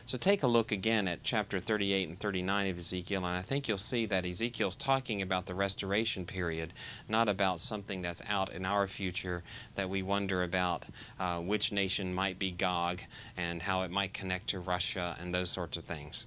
So 0.05 0.17
take 0.17 0.43
a 0.43 0.47
look 0.47 0.71
again 0.71 1.07
at 1.07 1.23
chapter 1.23 1.59
38 1.59 2.09
and 2.09 2.19
39 2.19 2.69
of 2.71 2.79
Ezekiel, 2.79 3.25
and 3.25 3.37
I 3.37 3.41
think 3.41 3.67
you'll 3.67 3.77
see 3.77 4.05
that 4.07 4.25
Ezekiel's 4.25 4.75
talking 4.75 5.21
about 5.21 5.45
the 5.45 5.55
restoration 5.55 6.25
period, 6.25 6.73
not 7.07 7.29
about 7.29 7.61
something 7.61 8.01
that's 8.01 8.21
out 8.27 8.51
in 8.51 8.65
our 8.65 8.87
future 8.87 9.43
that 9.75 9.89
we 9.89 10.01
wonder 10.01 10.43
about 10.43 10.85
uh, 11.19 11.39
which 11.39 11.71
nation 11.71 12.13
might 12.13 12.39
be 12.39 12.51
Gog 12.51 13.01
and 13.37 13.61
how 13.61 13.83
it 13.83 13.91
might 13.91 14.13
connect 14.13 14.47
to 14.49 14.59
Russia 14.59 15.15
and 15.19 15.33
those 15.33 15.49
sorts 15.49 15.77
of 15.77 15.83
things. 15.83 16.25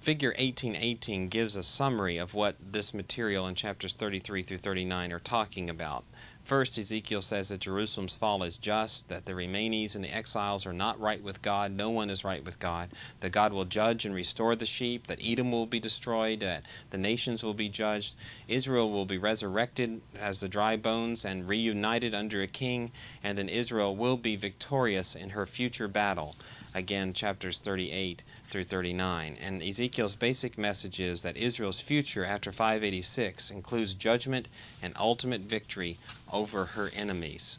Figure 0.00 0.30
1818 0.38 1.28
gives 1.28 1.56
a 1.56 1.64
summary 1.64 2.16
of 2.16 2.32
what 2.32 2.54
this 2.60 2.94
material 2.94 3.48
in 3.48 3.56
chapters 3.56 3.92
33 3.92 4.44
through 4.44 4.58
39 4.58 5.12
are 5.12 5.18
talking 5.18 5.68
about. 5.68 6.04
First, 6.46 6.78
Ezekiel 6.78 7.22
says 7.22 7.48
that 7.48 7.58
Jerusalem's 7.58 8.14
fall 8.14 8.44
is 8.44 8.56
just, 8.56 9.08
that 9.08 9.26
the 9.26 9.34
Remainees 9.34 9.96
and 9.96 10.04
the 10.04 10.14
exiles 10.14 10.64
are 10.64 10.72
not 10.72 11.00
right 11.00 11.20
with 11.20 11.42
God. 11.42 11.72
No 11.72 11.90
one 11.90 12.08
is 12.08 12.22
right 12.22 12.44
with 12.44 12.60
God. 12.60 12.90
That 13.18 13.32
God 13.32 13.52
will 13.52 13.64
judge 13.64 14.04
and 14.04 14.14
restore 14.14 14.54
the 14.54 14.64
sheep, 14.64 15.08
that 15.08 15.18
Edom 15.20 15.50
will 15.50 15.66
be 15.66 15.80
destroyed, 15.80 16.38
that 16.38 16.62
the 16.90 16.98
nations 16.98 17.42
will 17.42 17.52
be 17.52 17.68
judged. 17.68 18.14
Israel 18.46 18.92
will 18.92 19.06
be 19.06 19.18
resurrected 19.18 20.00
as 20.16 20.38
the 20.38 20.48
dry 20.48 20.76
bones 20.76 21.24
and 21.24 21.48
reunited 21.48 22.14
under 22.14 22.40
a 22.42 22.46
king, 22.46 22.92
and 23.24 23.36
then 23.36 23.48
Israel 23.48 23.96
will 23.96 24.16
be 24.16 24.36
victorious 24.36 25.16
in 25.16 25.30
her 25.30 25.46
future 25.46 25.88
battle. 25.88 26.36
Again, 26.76 27.14
chapters 27.14 27.58
38 27.60 28.20
through 28.50 28.64
39. 28.64 29.38
And 29.40 29.62
Ezekiel's 29.62 30.14
basic 30.14 30.58
message 30.58 31.00
is 31.00 31.22
that 31.22 31.34
Israel's 31.34 31.80
future 31.80 32.22
after 32.22 32.52
586 32.52 33.50
includes 33.50 33.94
judgment 33.94 34.46
and 34.82 34.92
ultimate 34.98 35.40
victory 35.40 35.96
over 36.30 36.66
her 36.66 36.90
enemies. 36.90 37.58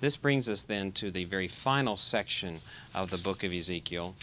This 0.00 0.16
brings 0.16 0.48
us 0.48 0.62
then 0.62 0.92
to 0.92 1.10
the 1.10 1.24
very 1.24 1.46
final 1.46 1.98
section 1.98 2.62
of 2.94 3.10
the 3.10 3.18
book 3.18 3.44
of 3.44 3.52
Ezekiel, 3.52 4.14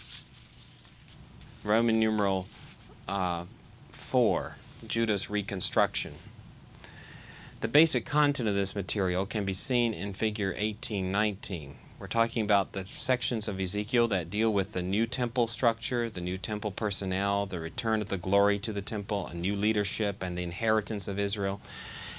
Roman 1.64 2.00
numeral 2.00 2.48
uh, 3.08 3.46
4, 3.92 4.56
Judah's 4.88 5.30
reconstruction. 5.30 6.16
The 7.60 7.68
basic 7.68 8.08
content 8.08 8.50
of 8.50 8.56
this 8.56 8.74
material 8.74 9.28
can 9.28 9.46
be 9.46 9.54
seen 9.54 9.94
in 9.94 10.16
figure 10.16 10.50
1819. 10.50 11.76
We're 12.02 12.08
talking 12.08 12.44
about 12.44 12.72
the 12.72 12.88
sections 12.88 13.48
of 13.48 13.60
Ezekiel 13.60 14.08
that 14.08 14.32
deal 14.32 14.52
with 14.52 14.74
the 14.74 14.82
new 14.82 15.06
temple 15.06 15.46
structure, 15.46 16.10
the 16.10 16.20
new 16.20 16.36
temple 16.36 16.72
personnel, 16.72 17.46
the 17.46 17.60
return 17.60 18.02
of 18.02 18.10
the 18.10 18.18
glory 18.18 18.58
to 18.58 18.74
the 18.74 18.82
temple, 18.82 19.28
a 19.28 19.36
new 19.36 19.56
leadership, 19.56 20.24
and 20.24 20.36
the 20.36 20.42
inheritance 20.42 21.08
of 21.08 21.20
Israel. 21.20 21.62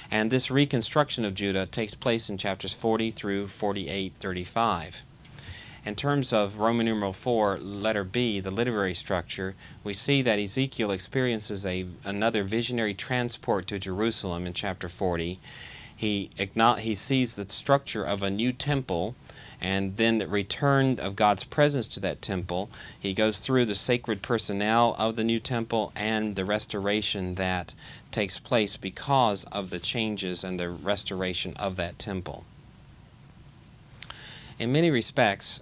And 0.09 0.31
this 0.31 0.49
reconstruction 0.49 1.25
of 1.25 1.35
Judah 1.35 1.65
takes 1.65 1.95
place 1.95 2.29
in 2.29 2.37
chapters 2.37 2.71
40 2.71 3.11
through 3.11 3.49
48, 3.49 4.13
35. 4.21 5.03
In 5.85 5.95
terms 5.95 6.31
of 6.31 6.59
Roman 6.59 6.85
numeral 6.85 7.11
4, 7.11 7.57
letter 7.57 8.05
B, 8.05 8.39
the 8.39 8.51
literary 8.51 8.95
structure, 8.95 9.53
we 9.83 9.93
see 9.93 10.21
that 10.21 10.39
Ezekiel 10.39 10.91
experiences 10.91 11.65
a, 11.65 11.87
another 12.05 12.45
visionary 12.45 12.93
transport 12.93 13.67
to 13.67 13.79
Jerusalem 13.79 14.47
in 14.47 14.53
chapter 14.53 14.87
40. 14.87 15.41
He, 15.93 16.29
he 16.79 16.95
sees 16.95 17.33
the 17.33 17.49
structure 17.49 18.05
of 18.05 18.23
a 18.23 18.31
new 18.31 18.53
temple 18.53 19.15
and 19.63 19.95
then 19.95 20.17
the 20.17 20.27
return 20.27 20.99
of 20.99 21.15
God's 21.15 21.45
presence 21.45 21.87
to 21.87 22.01
that 22.01 22.21
temple. 22.21 22.69
He 22.99 23.13
goes 23.13 23.39
through 23.39 23.65
the 23.65 23.73
sacred 23.73 24.21
personnel 24.21 24.93
of 24.99 25.15
the 25.15 25.23
new 25.23 25.39
temple 25.39 25.93
and 25.95 26.35
the 26.35 26.43
restoration 26.43 27.35
that 27.35 27.73
takes 28.11 28.37
place 28.37 28.75
because 28.75 29.45
of 29.45 29.69
the 29.69 29.79
changes 29.79 30.43
and 30.43 30.59
the 30.59 30.69
restoration 30.69 31.53
of 31.55 31.77
that 31.77 31.97
temple. 31.97 32.43
In 34.59 34.73
many 34.73 34.91
respects, 34.91 35.61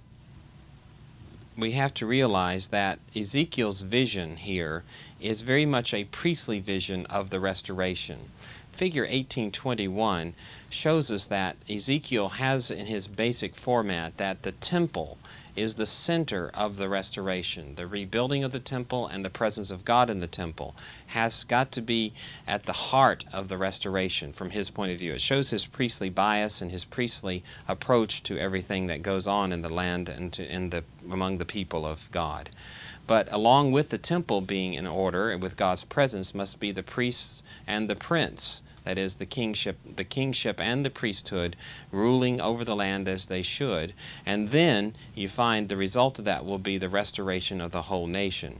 we 1.56 1.72
have 1.72 1.94
to 1.94 2.06
realize 2.06 2.68
that 2.68 2.98
Ezekiel's 3.14 3.82
vision 3.82 4.36
here 4.36 4.82
is 5.20 5.42
very 5.42 5.64
much 5.64 5.94
a 5.94 6.04
priestly 6.04 6.58
vision 6.58 7.06
of 7.06 7.30
the 7.30 7.38
restoration. 7.38 8.30
Figure 8.72 9.02
1821 9.02 10.34
shows 10.70 11.10
us 11.10 11.26
that 11.26 11.56
Ezekiel 11.68 12.30
has 12.30 12.70
in 12.70 12.86
his 12.86 13.06
basic 13.06 13.54
format 13.54 14.16
that 14.16 14.42
the 14.42 14.52
temple 14.52 15.18
is 15.54 15.74
the 15.74 15.86
center 15.86 16.50
of 16.54 16.78
the 16.78 16.88
restoration. 16.88 17.74
The 17.74 17.86
rebuilding 17.86 18.42
of 18.42 18.52
the 18.52 18.58
temple 18.58 19.06
and 19.06 19.22
the 19.22 19.30
presence 19.30 19.70
of 19.70 19.84
God 19.84 20.08
in 20.08 20.20
the 20.20 20.26
temple 20.26 20.74
has 21.08 21.44
got 21.44 21.70
to 21.72 21.82
be 21.82 22.14
at 22.46 22.64
the 22.64 22.72
heart 22.72 23.26
of 23.32 23.48
the 23.48 23.58
restoration 23.58 24.32
from 24.32 24.50
his 24.50 24.70
point 24.70 24.92
of 24.92 24.98
view. 24.98 25.12
It 25.12 25.20
shows 25.20 25.50
his 25.50 25.66
priestly 25.66 26.08
bias 26.08 26.62
and 26.62 26.70
his 26.70 26.84
priestly 26.84 27.44
approach 27.68 28.22
to 28.22 28.38
everything 28.38 28.86
that 28.86 29.02
goes 29.02 29.26
on 29.26 29.52
in 29.52 29.60
the 29.60 29.72
land 29.72 30.08
and 30.08 30.32
to, 30.32 30.50
in 30.50 30.70
the, 30.70 30.82
among 31.10 31.36
the 31.36 31.44
people 31.44 31.84
of 31.84 32.08
God. 32.10 32.48
But 33.06 33.30
along 33.30 33.72
with 33.72 33.90
the 33.90 33.98
temple 33.98 34.40
being 34.40 34.72
in 34.74 34.86
order 34.86 35.30
and 35.30 35.42
with 35.42 35.56
God's 35.56 35.84
presence 35.84 36.34
must 36.34 36.58
be 36.58 36.72
the 36.72 36.82
priests 36.82 37.41
and 37.66 37.88
the 37.88 37.96
prince 37.96 38.62
that 38.84 38.98
is 38.98 39.14
the 39.14 39.26
kingship 39.26 39.78
the 39.96 40.04
kingship 40.04 40.60
and 40.60 40.84
the 40.84 40.90
priesthood 40.90 41.56
ruling 41.90 42.40
over 42.40 42.64
the 42.64 42.74
land 42.74 43.06
as 43.06 43.26
they 43.26 43.42
should. 43.42 43.94
And 44.26 44.50
then 44.50 44.94
you 45.14 45.28
find 45.28 45.68
the 45.68 45.76
result 45.76 46.18
of 46.18 46.24
that 46.24 46.44
will 46.44 46.58
be 46.58 46.78
the 46.78 46.88
restoration 46.88 47.60
of 47.60 47.70
the 47.70 47.82
whole 47.82 48.06
nation. 48.06 48.58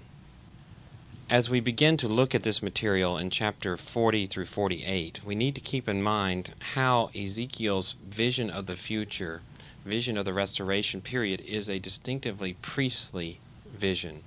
As 1.28 1.48
we 1.48 1.60
begin 1.60 1.96
to 1.96 2.08
look 2.08 2.34
at 2.34 2.42
this 2.42 2.62
material 2.62 3.16
in 3.16 3.30
chapter 3.30 3.76
40 3.76 4.26
through 4.26 4.46
48 4.46 5.20
we 5.24 5.34
need 5.34 5.54
to 5.54 5.60
keep 5.60 5.88
in 5.88 6.02
mind 6.02 6.54
how 6.74 7.10
Ezekiel's 7.16 7.96
vision 8.06 8.50
of 8.50 8.66
the 8.66 8.76
future 8.76 9.42
vision 9.84 10.16
of 10.16 10.24
the 10.24 10.32
restoration 10.32 11.00
period 11.00 11.40
is 11.40 11.68
a 11.68 11.80
distinctively 11.80 12.52
priestly 12.62 13.40
vision 13.74 14.22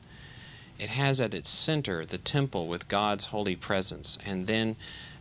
it 0.78 0.90
has 0.90 1.22
at 1.22 1.34
its 1.34 1.50
center 1.50 2.06
the 2.06 2.18
temple 2.18 2.68
with 2.68 2.88
God's 2.88 3.26
holy 3.28 3.56
presence 3.56 4.18
and 4.26 4.48
then 4.48 4.76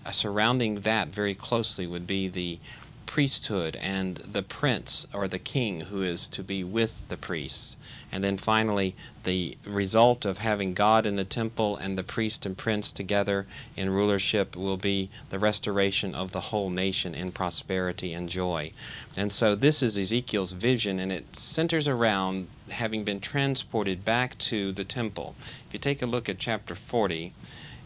uh, 0.05 0.11
surrounding 0.11 0.81
that 0.81 1.09
very 1.09 1.35
closely 1.35 1.87
would 1.87 2.07
be 2.07 2.29
the 2.29 2.59
priesthood 3.15 3.77
and 3.77 4.17
the 4.33 4.43
prince 4.43 5.07
or 5.15 5.29
the 5.29 5.39
king 5.39 5.83
who 5.83 6.03
is 6.03 6.27
to 6.27 6.43
be 6.43 6.65
with 6.65 7.01
the 7.09 7.17
priests. 7.17 7.77
And 8.11 8.25
then 8.25 8.37
finally, 8.37 8.97
the 9.23 9.57
result 9.65 10.25
of 10.25 10.39
having 10.39 10.75
God 10.75 11.07
in 11.07 11.15
the 11.15 11.25
temple 11.25 11.77
and 11.77 11.97
the 11.97 12.03
priest 12.03 12.45
and 12.45 12.59
prince 12.59 12.91
together 12.91 13.47
in 13.77 13.91
rulership 13.91 14.57
will 14.57 14.77
be 14.77 15.11
the 15.31 15.39
restoration 15.39 16.13
of 16.13 16.33
the 16.33 16.51
whole 16.51 16.71
nation 16.71 17.15
in 17.15 17.31
prosperity 17.31 18.13
and 18.13 18.29
joy. 18.29 18.73
And 19.17 19.31
so, 19.31 19.55
this 19.55 19.81
is 19.81 19.97
Ezekiel's 19.97 20.51
vision, 20.51 20.99
and 20.99 21.13
it 21.13 21.37
centers 21.37 21.87
around 21.87 22.49
having 22.71 23.05
been 23.05 23.21
transported 23.21 24.05
back 24.05 24.37
to 24.39 24.73
the 24.73 24.85
temple. 24.85 25.37
If 25.69 25.75
you 25.75 25.79
take 25.79 26.03
a 26.03 26.07
look 26.07 26.29
at 26.29 26.39
chapter 26.39 26.75
40, 26.75 27.33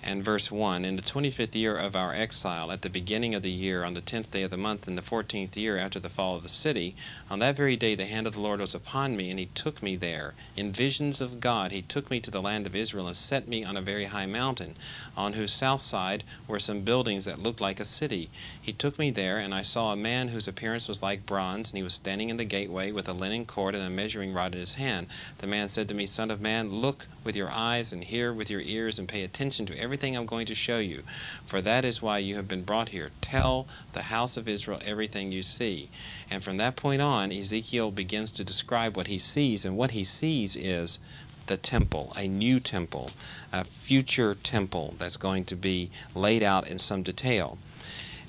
and 0.02 0.24
verse 0.24 0.50
1 0.50 0.84
In 0.84 0.96
the 0.96 1.02
25th 1.02 1.54
year 1.54 1.76
of 1.76 1.96
our 1.96 2.14
exile, 2.14 2.70
at 2.70 2.82
the 2.82 2.88
beginning 2.88 3.34
of 3.34 3.42
the 3.42 3.50
year, 3.50 3.84
on 3.84 3.94
the 3.94 4.00
10th 4.00 4.30
day 4.30 4.42
of 4.42 4.50
the 4.50 4.56
month, 4.56 4.86
in 4.86 4.94
the 4.94 5.02
14th 5.02 5.56
year 5.56 5.76
after 5.76 5.98
the 5.98 6.08
fall 6.08 6.36
of 6.36 6.42
the 6.42 6.48
city, 6.48 6.94
on 7.30 7.38
that 7.40 7.56
very 7.56 7.76
day 7.76 7.94
the 7.94 8.06
hand 8.06 8.26
of 8.26 8.34
the 8.34 8.40
Lord 8.40 8.60
was 8.60 8.74
upon 8.74 9.16
me, 9.16 9.30
and 9.30 9.38
he 9.38 9.46
took 9.46 9.82
me 9.82 9.96
there. 9.96 10.34
In 10.56 10.72
visions 10.72 11.20
of 11.20 11.40
God, 11.40 11.72
he 11.72 11.82
took 11.82 12.10
me 12.10 12.20
to 12.20 12.30
the 12.30 12.40
land 12.40 12.66
of 12.66 12.74
Israel 12.74 13.06
and 13.06 13.16
set 13.16 13.46
me 13.46 13.64
on 13.64 13.76
a 13.76 13.82
very 13.82 14.06
high 14.06 14.26
mountain, 14.26 14.76
on 15.16 15.34
whose 15.34 15.52
south 15.52 15.80
side 15.80 16.24
were 16.46 16.58
some 16.58 16.82
buildings 16.82 17.26
that 17.26 17.42
looked 17.42 17.60
like 17.60 17.80
a 17.80 17.84
city. 17.84 18.30
He 18.60 18.72
took 18.72 18.98
me 18.98 19.10
there, 19.10 19.38
and 19.38 19.52
I 19.52 19.62
saw 19.62 19.92
a 19.92 19.96
man 19.96 20.28
whose 20.28 20.48
appearance 20.48 20.88
was 20.88 21.02
like 21.02 21.26
bronze, 21.26 21.70
and 21.70 21.76
he 21.76 21.82
was 21.82 21.94
standing 21.94 22.30
in 22.30 22.38
the 22.38 22.44
gateway 22.44 22.92
with 22.92 23.08
a 23.08 23.12
linen 23.12 23.44
cord 23.44 23.74
and 23.74 23.84
a 23.84 23.90
measuring 23.90 24.32
rod 24.32 24.54
in 24.54 24.60
his 24.60 24.74
hand. 24.74 25.06
The 25.38 25.46
man 25.46 25.68
said 25.68 25.88
to 25.88 25.94
me, 25.94 26.06
Son 26.06 26.30
of 26.30 26.40
man, 26.40 26.70
look 26.70 27.06
with 27.24 27.36
your 27.36 27.50
eyes 27.50 27.92
and 27.92 28.04
hear 28.04 28.32
with 28.32 28.48
your 28.48 28.62
ears, 28.62 28.98
and 28.98 29.08
pay 29.08 29.22
attention 29.22 29.66
to 29.66 29.78
everything 29.78 30.16
I'm 30.16 30.26
going 30.26 30.46
to 30.46 30.54
show 30.54 30.78
you, 30.78 31.02
for 31.46 31.60
that 31.60 31.84
is 31.84 32.00
why 32.00 32.18
you 32.18 32.36
have 32.36 32.48
been 32.48 32.64
brought 32.64 32.88
here. 32.88 33.10
Tell 33.20 33.66
the 33.92 34.02
house 34.02 34.36
of 34.36 34.48
Israel 34.48 34.80
everything 34.84 35.30
you 35.30 35.42
see. 35.42 35.90
And 36.30 36.44
from 36.44 36.58
that 36.58 36.76
point 36.76 37.00
on, 37.00 37.32
Ezekiel 37.32 37.90
begins 37.90 38.30
to 38.32 38.44
describe 38.44 38.96
what 38.96 39.06
he 39.06 39.18
sees, 39.18 39.64
and 39.64 39.76
what 39.76 39.92
he 39.92 40.04
sees 40.04 40.56
is 40.56 40.98
the 41.46 41.56
temple, 41.56 42.12
a 42.16 42.28
new 42.28 42.60
temple, 42.60 43.10
a 43.52 43.64
future 43.64 44.34
temple 44.34 44.94
that's 44.98 45.16
going 45.16 45.44
to 45.46 45.56
be 45.56 45.90
laid 46.14 46.42
out 46.42 46.68
in 46.68 46.78
some 46.78 47.02
detail. 47.02 47.58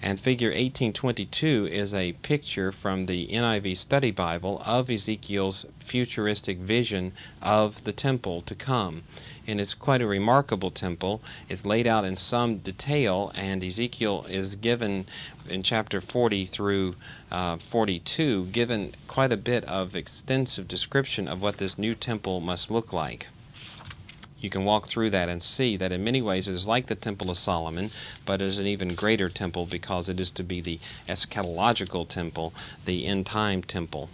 And 0.01 0.19
figure 0.19 0.49
1822 0.49 1.67
is 1.71 1.93
a 1.93 2.13
picture 2.13 2.71
from 2.71 3.05
the 3.05 3.27
NIV 3.27 3.77
Study 3.77 4.11
Bible 4.11 4.61
of 4.65 4.89
Ezekiel's 4.89 5.65
futuristic 5.79 6.57
vision 6.57 7.11
of 7.41 7.83
the 7.83 7.91
temple 7.93 8.41
to 8.43 8.55
come 8.55 9.03
and 9.49 9.59
it's 9.59 9.73
quite 9.73 9.99
a 9.99 10.05
remarkable 10.05 10.69
temple. 10.69 11.21
It's 11.47 11.65
laid 11.65 11.87
out 11.87 12.05
in 12.05 12.15
some 12.15 12.57
detail, 12.57 13.31
and 13.33 13.63
Ezekiel 13.63 14.25
is 14.29 14.53
given 14.53 15.07
in 15.47 15.63
chapter 15.63 16.01
40 16.01 16.45
through 16.45 16.95
uh, 17.31 17.57
42, 17.57 18.45
given 18.47 18.93
quite 19.07 19.31
a 19.31 19.37
bit 19.37 19.65
of 19.65 19.95
extensive 19.95 20.67
description 20.67 21.27
of 21.27 21.41
what 21.41 21.57
this 21.57 21.79
new 21.79 21.95
temple 21.95 22.39
must 22.39 22.69
look 22.69 22.93
like. 22.93 23.27
You 24.41 24.49
can 24.49 24.63
walk 24.63 24.87
through 24.87 25.09
that 25.11 25.29
and 25.29 25.41
see 25.41 25.75
that 25.77 25.91
in 25.91 26.03
many 26.03 26.21
ways 26.21 26.47
it 26.47 26.53
is 26.53 26.67
like 26.67 26.87
the 26.87 26.95
Temple 26.95 27.29
of 27.29 27.37
Solomon, 27.37 27.91
but 28.25 28.41
is 28.41 28.57
an 28.57 28.67
even 28.67 28.95
greater 28.95 29.29
temple 29.29 29.65
because 29.65 30.09
it 30.09 30.19
is 30.19 30.31
to 30.31 30.43
be 30.43 30.61
the 30.61 30.79
eschatological 31.07 32.07
temple, 32.07 32.53
the 32.85 33.05
end 33.05 33.25
time 33.25 33.61
temple. 33.61 34.09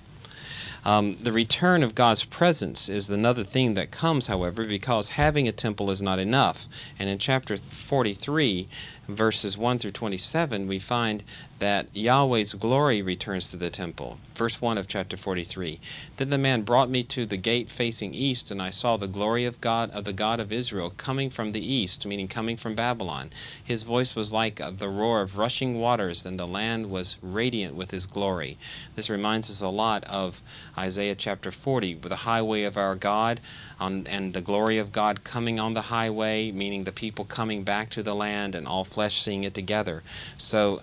Um, 0.85 1.17
the 1.21 1.31
return 1.31 1.81
of 1.81 1.95
God's 1.95 2.23
presence 2.23 2.89
is 2.89 3.09
another 3.09 3.43
theme 3.43 3.73
that 3.73 3.89
comes, 3.89 4.27
however, 4.27 4.65
because 4.65 5.09
having 5.09 5.47
a 5.47 5.51
temple 5.51 5.89
is 5.89 5.99
not 5.99 6.19
enough. 6.19 6.67
And 6.99 7.09
in 7.09 7.17
chapter 7.17 7.57
43, 7.57 8.67
verses 9.07 9.57
1 9.57 9.79
through 9.79 9.91
27, 9.91 10.67
we 10.67 10.79
find 10.79 11.23
that 11.59 11.87
Yahweh's 11.95 12.53
glory 12.53 13.01
returns 13.01 13.49
to 13.49 13.57
the 13.57 13.69
temple. 13.69 14.17
Verse 14.35 14.59
1 14.59 14.77
of 14.77 14.87
chapter 14.87 15.15
43. 15.15 15.79
Then 16.17 16.29
the 16.29 16.37
man 16.37 16.63
brought 16.63 16.89
me 16.89 17.03
to 17.03 17.25
the 17.25 17.37
gate 17.37 17.69
facing 17.69 18.13
east, 18.13 18.51
and 18.51 18.61
I 18.61 18.69
saw 18.69 18.97
the 18.97 19.07
glory 19.07 19.45
of 19.45 19.61
God, 19.61 19.89
of 19.91 20.03
the 20.03 20.11
God 20.11 20.41
of 20.41 20.51
Israel, 20.51 20.91
coming 20.97 21.29
from 21.29 21.53
the 21.53 21.65
east, 21.65 22.05
meaning 22.05 22.27
coming 22.27 22.57
from 22.57 22.75
Babylon. 22.75 23.29
His 23.63 23.83
voice 23.83 24.15
was 24.15 24.33
like 24.33 24.59
the 24.77 24.89
roar 24.89 25.21
of 25.21 25.37
rushing 25.37 25.79
waters, 25.79 26.25
and 26.25 26.37
the 26.37 26.47
land 26.47 26.89
was 26.89 27.15
radiant 27.21 27.75
with 27.75 27.91
his 27.91 28.05
glory. 28.05 28.57
This 28.95 29.09
reminds 29.09 29.49
us 29.49 29.61
a 29.61 29.69
lot 29.69 30.03
of 30.05 30.41
Isaiah 30.77 31.15
chapter 31.15 31.51
40, 31.51 31.95
with 31.95 32.09
the 32.09 32.17
highway 32.17 32.63
of 32.63 32.75
our 32.75 32.95
God, 32.95 33.39
on, 33.79 34.05
and 34.07 34.33
the 34.33 34.41
glory 34.41 34.77
of 34.77 34.91
God 34.91 35.23
coming 35.23 35.57
on 35.57 35.73
the 35.73 35.83
highway, 35.83 36.51
meaning 36.51 36.83
the 36.83 36.91
people 36.91 37.23
coming 37.23 37.63
back 37.63 37.89
to 37.91 38.03
the 38.03 38.15
land 38.15 38.55
and 38.55 38.67
all 38.67 38.83
flesh 38.95 39.21
seeing 39.21 39.43
it 39.43 39.53
together. 39.53 40.01
So 40.37 40.81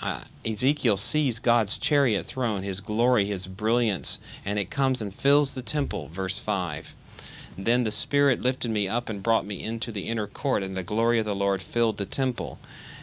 uh, 0.00 0.22
Ezekiel 0.46 0.96
sees 0.96 1.40
God's 1.40 1.76
chariot 1.76 2.24
throne, 2.24 2.62
his 2.62 2.80
glory, 2.80 3.26
his 3.26 3.48
brilliance, 3.48 4.18
and 4.44 4.58
it 4.58 4.70
comes 4.70 5.02
and 5.02 5.12
fills 5.12 5.54
the 5.54 5.62
temple, 5.62 6.08
verse 6.08 6.38
5. 6.38 6.94
Then 7.58 7.84
the 7.84 7.90
Spirit 7.90 8.40
lifted 8.40 8.70
me 8.70 8.88
up 8.88 9.08
and 9.08 9.22
brought 9.22 9.44
me 9.44 9.62
into 9.62 9.90
the 9.90 10.08
inner 10.08 10.28
court, 10.28 10.62
and 10.62 10.76
the 10.76 10.82
glory 10.84 11.18
of 11.18 11.24
the 11.24 11.34
Lord 11.34 11.62
filled 11.62 11.98
the 11.98 12.06
temple. 12.06 12.58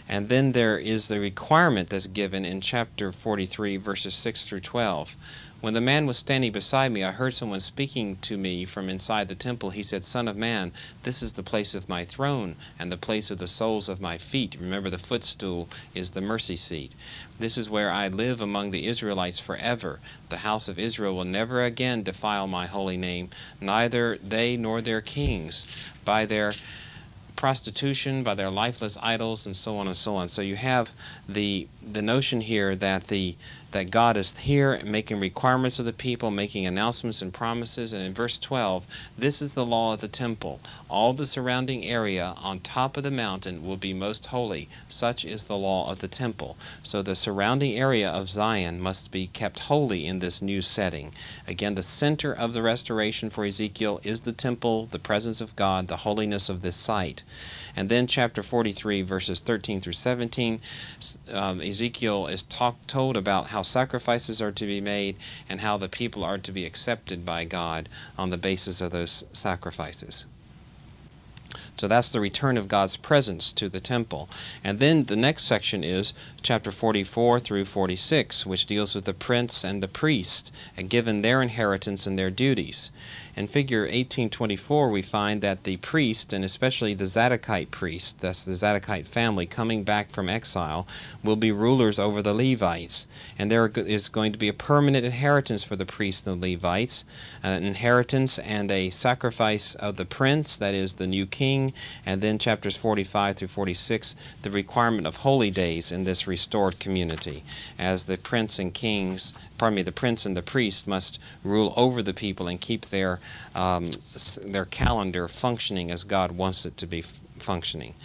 And 0.08 0.30
then 0.30 0.54
there 0.54 0.78
is 0.78 1.08
the 1.08 1.20
requirement 1.20 1.90
that's 1.90 2.08
given 2.08 2.46
in 2.46 2.62
chapter 2.62 3.12
43, 3.12 3.78
verses 3.78 4.16
6 4.16 4.46
through 4.46 4.62
12. 4.62 5.16
When 5.62 5.74
the 5.74 5.82
man 5.82 6.06
was 6.06 6.16
standing 6.16 6.54
beside 6.54 6.94
me, 6.94 7.04
I 7.04 7.12
heard 7.12 7.34
someone 7.34 7.60
speaking 7.60 8.16
to 8.22 8.38
me 8.38 8.64
from 8.64 8.88
inside 8.88 9.28
the 9.28 9.36
temple. 9.36 9.72
He 9.72 9.84
said, 9.84 10.06
Son 10.06 10.30
of 10.30 10.38
man, 10.38 10.72
this 11.04 11.22
is 11.22 11.34
the 11.34 11.44
place 11.44 11.76
of 11.76 11.90
my 11.90 12.06
throne 12.06 12.56
and 12.78 12.90
the 12.90 12.96
place 12.96 13.30
of 13.30 13.40
the 13.40 13.48
soles 13.48 13.90
of 13.90 14.00
my 14.00 14.18
feet. 14.18 14.56
Remember, 14.58 14.90
the 14.90 14.98
footstool 14.98 15.68
is 15.94 16.12
the 16.12 16.22
mercy 16.22 16.56
seat. 16.56 16.94
This 17.40 17.58
is 17.58 17.70
where 17.70 17.92
I 17.92 18.08
live 18.08 18.40
among 18.40 18.72
the 18.72 18.88
Israelites 18.88 19.40
forever. 19.40 20.00
The 20.30 20.38
house 20.38 20.70
of 20.70 20.80
Israel 20.80 21.18
will 21.18 21.26
never 21.26 21.62
again 21.62 22.04
defile 22.04 22.48
my 22.48 22.66
holy 22.66 22.96
name, 22.96 23.30
neither 23.60 24.18
they 24.24 24.56
nor 24.56 24.82
their 24.82 25.02
kings. 25.02 25.68
By 26.06 26.26
their 26.26 26.54
prostitution, 27.40 28.22
by 28.22 28.36
their 28.36 28.50
lifeless 28.50 28.98
idols, 29.02 29.46
and 29.46 29.56
so 29.56 29.78
on 29.78 29.88
and 29.88 29.96
so 29.96 30.16
on. 30.18 30.28
So 30.28 30.42
you 30.42 30.58
have 30.58 30.92
the 31.28 31.68
the 31.82 32.02
notion 32.02 32.42
here 32.42 32.76
that 32.76 33.06
the 33.06 33.36
that 33.72 33.92
God 33.92 34.18
is 34.18 34.34
here 34.38 34.82
making 34.84 35.20
requirements 35.20 35.80
of 35.80 35.86
the 35.86 35.94
people, 35.94 36.32
making 36.32 36.66
announcements 36.66 37.22
and 37.22 37.34
promises. 37.34 37.94
And 37.94 38.02
in 38.02 38.14
verse 38.14 38.40
12, 38.40 38.86
this 39.18 39.42
is 39.42 39.54
the 39.54 39.66
law 39.66 39.94
of 39.94 40.02
the 40.02 40.08
temple. 40.08 40.60
All 40.90 41.14
the 41.14 41.26
surrounding 41.26 41.86
area 41.86 42.34
on 42.38 42.60
top 42.60 42.98
of 42.98 43.04
the 43.04 43.12
mountain 43.12 43.66
will 43.66 43.78
be 43.78 43.94
most 43.94 44.28
holy. 44.28 44.70
Such 44.88 45.24
is 45.24 45.44
the 45.44 45.58
law 45.58 45.92
of 45.92 46.00
the 46.00 46.08
temple. 46.08 46.58
So 46.82 47.02
the 47.02 47.16
surrounding 47.16 47.78
area 47.78 48.10
of 48.10 48.30
Zion 48.30 48.80
must 48.80 49.12
be 49.12 49.28
kept 49.28 49.60
holy 49.60 50.06
in 50.06 50.20
this 50.20 50.42
new 50.42 50.62
setting. 50.62 51.14
Again, 51.48 51.76
the 51.76 51.84
center 51.84 52.34
of 52.34 52.54
the 52.54 52.62
restoration 52.62 53.30
for 53.30 53.46
Ezekiel 53.46 54.02
is 54.04 54.22
the 54.22 54.34
temple, 54.34 54.88
the 54.88 55.00
presence 55.00 55.42
of 55.42 55.56
God, 55.56 55.88
the 55.88 55.98
holiness 55.98 56.50
of 56.50 56.62
this 56.62 56.76
site. 56.76 57.24
And 57.76 57.90
then 57.90 58.08
chapter 58.08 58.42
43, 58.42 59.04
verses 59.04 59.40
13 59.40 59.82
through 59.82 59.94
17, 59.94 60.60
um, 61.32 61.62
Ezekiel 61.62 62.28
is 62.28 62.44
talk, 62.44 62.86
told 62.88 63.18
about 63.18 63.48
how 63.48 63.62
sacrifices 63.62 64.42
are 64.42 64.52
to 64.52 64.66
be 64.66 64.82
made 64.82 65.16
and 65.48 65.62
how 65.62 65.78
the 65.78 65.90
people 65.90 66.24
are 66.24 66.38
to 66.38 66.52
be 66.52 66.66
accepted 66.66 67.26
by 67.26 67.46
God 67.46 67.90
on 68.18 68.30
the 68.30 68.38
basis 68.38 68.82
of 68.82 68.92
those 68.92 69.24
sacrifices. 69.32 70.26
So 71.78 71.88
that's 71.88 72.10
the 72.10 72.20
return 72.20 72.58
of 72.58 72.68
God's 72.68 72.96
presence 72.96 73.52
to 73.54 73.70
the 73.70 73.80
temple. 73.80 74.30
And 74.64 74.80
then 74.80 75.06
the 75.06 75.16
next 75.16 75.46
section 75.46 75.84
is 75.84 76.14
chapter 76.42 76.72
44 76.72 77.40
through 77.40 77.66
46, 77.66 78.46
which 78.46 78.66
deals 78.66 78.94
with 78.94 79.06
the 79.06 79.14
prince 79.14 79.64
and 79.64 79.82
the 79.82 79.88
priest 79.88 80.52
and 80.78 80.90
given 80.90 81.22
their 81.22 81.42
inheritance 81.42 82.06
and 82.06 82.20
their 82.20 82.30
duties. 82.30 82.92
In 83.40 83.48
figure 83.48 83.84
1824, 83.84 84.90
we 84.90 85.02
find 85.02 85.40
that 85.40 85.64
the 85.64 85.78
priest, 85.78 86.34
and 86.34 86.44
especially 86.44 86.94
the 86.94 87.06
Zadokite 87.06 87.72
priest, 87.72 88.20
that's 88.20 88.44
the 88.44 88.52
Zadokite 88.52 89.08
family 89.08 89.46
coming 89.46 89.86
back 89.86 90.12
from 90.12 90.28
exile, 90.28 90.86
will 91.24 91.38
be 91.38 91.50
rulers 91.50 92.00
over 92.00 92.22
the 92.22 92.34
Levites. 92.34 93.08
And 93.38 93.50
there 93.50 93.68
is 93.68 94.10
going 94.10 94.34
to 94.34 94.38
be 94.38 94.50
a 94.50 94.54
permanent 94.54 95.06
inheritance 95.06 95.64
for 95.64 95.78
the 95.78 95.86
priests 95.86 96.28
and 96.28 96.44
the 96.44 96.52
Levites, 96.52 97.06
an 97.42 97.64
inheritance 97.64 98.40
and 98.40 98.70
a 98.72 98.90
sacrifice 98.90 99.74
of 99.76 99.96
the 99.96 100.04
prince, 100.04 100.58
that 100.58 100.74
is 100.74 100.94
the 100.94 101.08
new 101.08 101.26
king, 101.26 101.72
and 102.06 102.20
then 102.20 102.40
chapters 102.40 102.76
45 102.76 103.38
through 103.38 103.48
46, 103.48 104.16
the 104.42 104.52
requirement 104.52 105.08
of 105.08 105.16
holy 105.16 105.50
days 105.50 105.94
in 105.94 106.04
this 106.04 106.28
restored 106.28 106.78
community, 106.78 107.46
as 107.78 108.04
the 108.04 108.18
prince 108.18 108.60
and 108.60 108.74
kings 108.74 109.32
pardon 109.60 109.76
me, 109.76 109.84
the 109.84 109.92
prince 109.92 110.26
and 110.26 110.36
the 110.36 110.42
priest 110.42 110.88
must 110.88 111.20
rule 111.44 111.74
over 111.76 112.02
the 112.02 112.14
people 112.14 112.48
and 112.48 112.60
keep 112.60 112.88
their 112.88 113.20
um, 113.56 113.92
their 114.42 114.66
calendar 114.66 115.28
functioning 115.28 115.92
as 115.92 116.04
God 116.04 116.32
wants 116.32 116.66
it 116.66 116.78
to 116.78 116.88
be 116.88 117.04
functioning. 117.40 117.96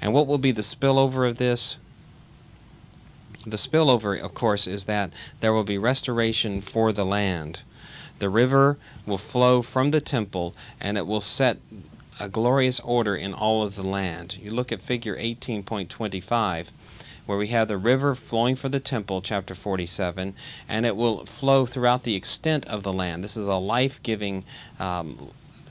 And 0.00 0.12
what 0.12 0.26
will 0.26 0.38
be 0.38 0.52
the 0.52 0.62
spillover 0.62 1.28
of 1.28 1.38
this? 1.38 1.76
The 3.46 3.56
spillover, 3.56 4.20
of 4.20 4.34
course, 4.34 4.66
is 4.66 4.84
that 4.84 5.12
there 5.40 5.52
will 5.52 5.64
be 5.64 5.78
restoration 5.78 6.60
for 6.60 6.92
the 6.92 7.04
land. 7.04 7.60
The 8.18 8.28
river 8.28 8.76
will 9.06 9.18
flow 9.18 9.62
from 9.62 9.92
the 9.92 10.00
temple 10.00 10.54
and 10.78 10.98
it 10.98 11.06
will 11.06 11.22
set 11.22 11.58
a 12.18 12.28
glorious 12.28 12.80
order 12.80 13.16
in 13.16 13.32
all 13.32 13.62
of 13.62 13.76
the 13.76 13.86
land. 13.86 14.36
You 14.40 14.50
look 14.50 14.70
at 14.70 14.82
figure 14.82 15.16
18.25 15.16 16.66
where 17.30 17.38
we 17.38 17.46
have 17.46 17.68
the 17.68 17.78
river 17.78 18.16
flowing 18.16 18.56
for 18.56 18.68
the 18.68 18.80
temple, 18.80 19.22
chapter 19.22 19.54
47, 19.54 20.34
and 20.68 20.84
it 20.84 20.96
will 20.96 21.24
flow 21.26 21.64
throughout 21.64 22.02
the 22.02 22.16
extent 22.16 22.66
of 22.66 22.82
the 22.82 22.92
land. 22.92 23.22
This 23.22 23.36
is 23.36 23.46
a 23.46 23.54
life 23.54 24.02
giving 24.02 24.44
um, 24.80 25.30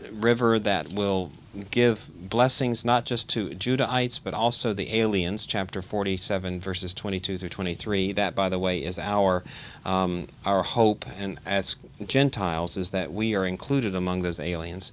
river 0.10 0.58
that 0.58 0.94
will 0.94 1.34
give 1.72 2.10
blessings 2.16 2.86
not 2.86 3.06
just 3.06 3.28
to 3.30 3.50
Judahites 3.50 4.20
but 4.24 4.34
also 4.34 4.74
the 4.74 4.96
aliens, 4.96 5.46
chapter 5.46 5.82
47, 5.82 6.60
verses 6.60 6.94
22 6.94 7.38
through 7.38 7.50
23. 7.50 8.14
That, 8.14 8.36
by 8.36 8.50
the 8.50 8.60
way, 8.60 8.84
is 8.84 9.00
our 9.00 9.44
um, 9.86 10.28
our 10.46 10.64
hope, 10.64 11.06
and 11.18 11.40
as 11.46 11.76
Gentiles, 12.06 12.78
is 12.78 12.92
that 12.92 13.14
we 13.14 13.34
are 13.36 13.46
included 13.46 13.96
among 13.96 14.22
those 14.22 14.40
aliens 14.40 14.92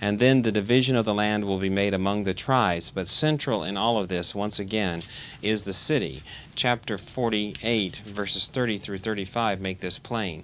and 0.00 0.18
then 0.18 0.42
the 0.42 0.52
division 0.52 0.96
of 0.96 1.04
the 1.04 1.14
land 1.14 1.44
will 1.44 1.58
be 1.58 1.70
made 1.70 1.92
among 1.92 2.22
the 2.22 2.34
tribes. 2.34 2.90
But 2.90 3.08
central 3.08 3.64
in 3.64 3.76
all 3.76 3.98
of 3.98 4.08
this, 4.08 4.34
once 4.34 4.58
again, 4.58 5.02
is 5.42 5.62
the 5.62 5.72
city. 5.72 6.22
Chapter 6.58 6.98
48, 6.98 8.02
verses 8.04 8.46
30 8.46 8.78
through 8.78 8.98
35 8.98 9.60
make 9.60 9.78
this 9.78 9.96
plain. 9.96 10.42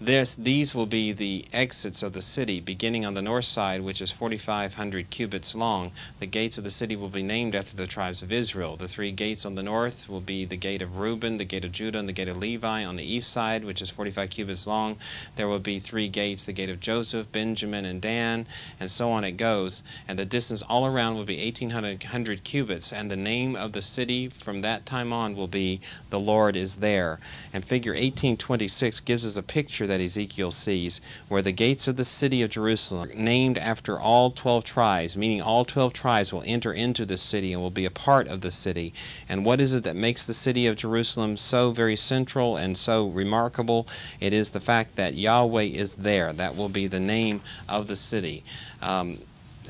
This, 0.00 0.34
these 0.34 0.74
will 0.74 0.86
be 0.86 1.12
the 1.12 1.46
exits 1.52 2.02
of 2.02 2.14
the 2.14 2.20
city, 2.20 2.60
beginning 2.60 3.06
on 3.06 3.14
the 3.14 3.22
north 3.22 3.44
side, 3.44 3.80
which 3.80 4.02
is 4.02 4.10
4,500 4.10 5.08
cubits 5.08 5.54
long. 5.54 5.92
The 6.18 6.26
gates 6.26 6.58
of 6.58 6.64
the 6.64 6.70
city 6.70 6.96
will 6.96 7.08
be 7.08 7.22
named 7.22 7.54
after 7.54 7.76
the 7.76 7.86
tribes 7.86 8.20
of 8.20 8.32
Israel. 8.32 8.76
The 8.76 8.88
three 8.88 9.12
gates 9.12 9.46
on 9.46 9.54
the 9.54 9.62
north 9.62 10.08
will 10.08 10.20
be 10.20 10.44
the 10.44 10.56
gate 10.56 10.82
of 10.82 10.98
Reuben, 10.98 11.38
the 11.38 11.44
gate 11.44 11.64
of 11.64 11.70
Judah, 11.72 12.00
and 12.00 12.08
the 12.08 12.12
gate 12.12 12.28
of 12.28 12.36
Levi. 12.36 12.84
On 12.84 12.96
the 12.96 13.04
east 13.04 13.30
side, 13.30 13.64
which 13.64 13.80
is 13.80 13.88
45 13.88 14.30
cubits 14.30 14.66
long, 14.66 14.96
there 15.36 15.48
will 15.48 15.60
be 15.60 15.78
three 15.78 16.08
gates 16.08 16.42
the 16.42 16.52
gate 16.52 16.70
of 16.70 16.80
Joseph, 16.80 17.30
Benjamin, 17.30 17.84
and 17.84 18.02
Dan, 18.02 18.46
and 18.80 18.90
so 18.90 19.12
on 19.12 19.22
it 19.22 19.38
goes. 19.38 19.82
And 20.08 20.18
the 20.18 20.24
distance 20.24 20.60
all 20.60 20.84
around 20.86 21.14
will 21.14 21.24
be 21.24 21.42
1,800 21.42 22.42
cubits. 22.42 22.92
And 22.92 23.10
the 23.10 23.16
name 23.16 23.54
of 23.54 23.72
the 23.72 23.80
city 23.80 24.28
from 24.28 24.60
that 24.62 24.84
time 24.84 25.12
on 25.12 25.36
will 25.36 25.46
be 25.54 25.80
The 26.10 26.20
Lord 26.20 26.56
is 26.56 26.76
There. 26.76 27.18
And 27.52 27.64
figure 27.64 27.92
1826 27.92 29.00
gives 29.00 29.24
us 29.24 29.36
a 29.36 29.42
picture 29.42 29.86
that 29.86 30.00
Ezekiel 30.00 30.50
sees, 30.50 31.00
where 31.28 31.40
the 31.40 31.52
gates 31.52 31.88
of 31.88 31.96
the 31.96 32.04
city 32.04 32.42
of 32.42 32.50
Jerusalem 32.50 33.10
named 33.14 33.56
after 33.56 33.98
all 33.98 34.32
12 34.32 34.64
tribes, 34.64 35.16
meaning 35.16 35.40
all 35.40 35.64
12 35.64 35.92
tribes 35.92 36.32
will 36.32 36.42
enter 36.44 36.72
into 36.72 37.06
the 37.06 37.16
city 37.16 37.52
and 37.52 37.62
will 37.62 37.70
be 37.70 37.86
a 37.86 37.90
part 37.90 38.26
of 38.26 38.40
the 38.40 38.50
city. 38.50 38.92
And 39.28 39.46
what 39.46 39.60
is 39.60 39.74
it 39.74 39.84
that 39.84 39.96
makes 39.96 40.26
the 40.26 40.34
city 40.34 40.66
of 40.66 40.76
Jerusalem 40.76 41.36
so 41.36 41.70
very 41.70 41.96
central 41.96 42.56
and 42.56 42.76
so 42.76 43.06
remarkable? 43.06 43.86
It 44.18 44.32
is 44.32 44.50
the 44.50 44.60
fact 44.60 44.96
that 44.96 45.14
Yahweh 45.14 45.62
is 45.62 45.94
there. 45.94 46.32
That 46.32 46.56
will 46.56 46.68
be 46.68 46.88
the 46.88 47.00
name 47.00 47.40
of 47.68 47.86
the 47.86 47.96
city. 47.96 48.44
Um, 48.82 49.20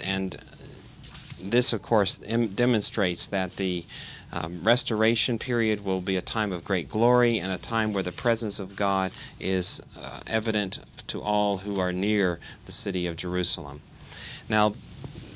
and 0.00 0.36
this, 1.50 1.72
of 1.72 1.82
course, 1.82 2.20
Im- 2.24 2.48
demonstrates 2.48 3.26
that 3.26 3.56
the 3.56 3.84
um, 4.32 4.60
restoration 4.64 5.38
period 5.38 5.84
will 5.84 6.00
be 6.00 6.16
a 6.16 6.22
time 6.22 6.52
of 6.52 6.64
great 6.64 6.88
glory 6.88 7.38
and 7.38 7.52
a 7.52 7.58
time 7.58 7.92
where 7.92 8.02
the 8.02 8.12
presence 8.12 8.58
of 8.58 8.76
God 8.76 9.12
is 9.38 9.80
uh, 9.96 10.20
evident 10.26 10.80
to 11.06 11.20
all 11.20 11.58
who 11.58 11.78
are 11.78 11.92
near 11.92 12.40
the 12.66 12.72
city 12.72 13.06
of 13.06 13.16
Jerusalem. 13.16 13.80
Now, 14.48 14.74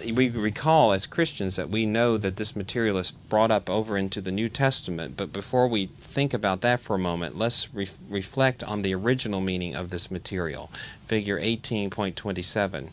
we 0.05 0.29
recall 0.29 0.93
as 0.93 1.07
Christians 1.07 1.57
that 1.57 1.71
we 1.71 1.85
know 1.85 2.17
that 2.19 2.37
this 2.37 2.55
material 2.55 2.99
is 2.99 3.11
brought 3.11 3.51
up 3.51 3.69
over 3.69 3.97
into 3.97 4.21
the 4.21 4.31
New 4.31 4.49
Testament, 4.49 5.17
but 5.17 5.33
before 5.33 5.67
we 5.67 5.87
think 5.87 6.33
about 6.33 6.61
that 6.61 6.81
for 6.81 6.95
a 6.95 6.99
moment, 6.99 7.37
let's 7.37 7.73
re- 7.75 7.89
reflect 8.09 8.63
on 8.63 8.83
the 8.83 8.95
original 8.95 9.41
meaning 9.41 9.75
of 9.75 9.91
this 9.91 10.11
material. 10.11 10.71
Figure 11.07 11.41
18.27. 11.41 12.91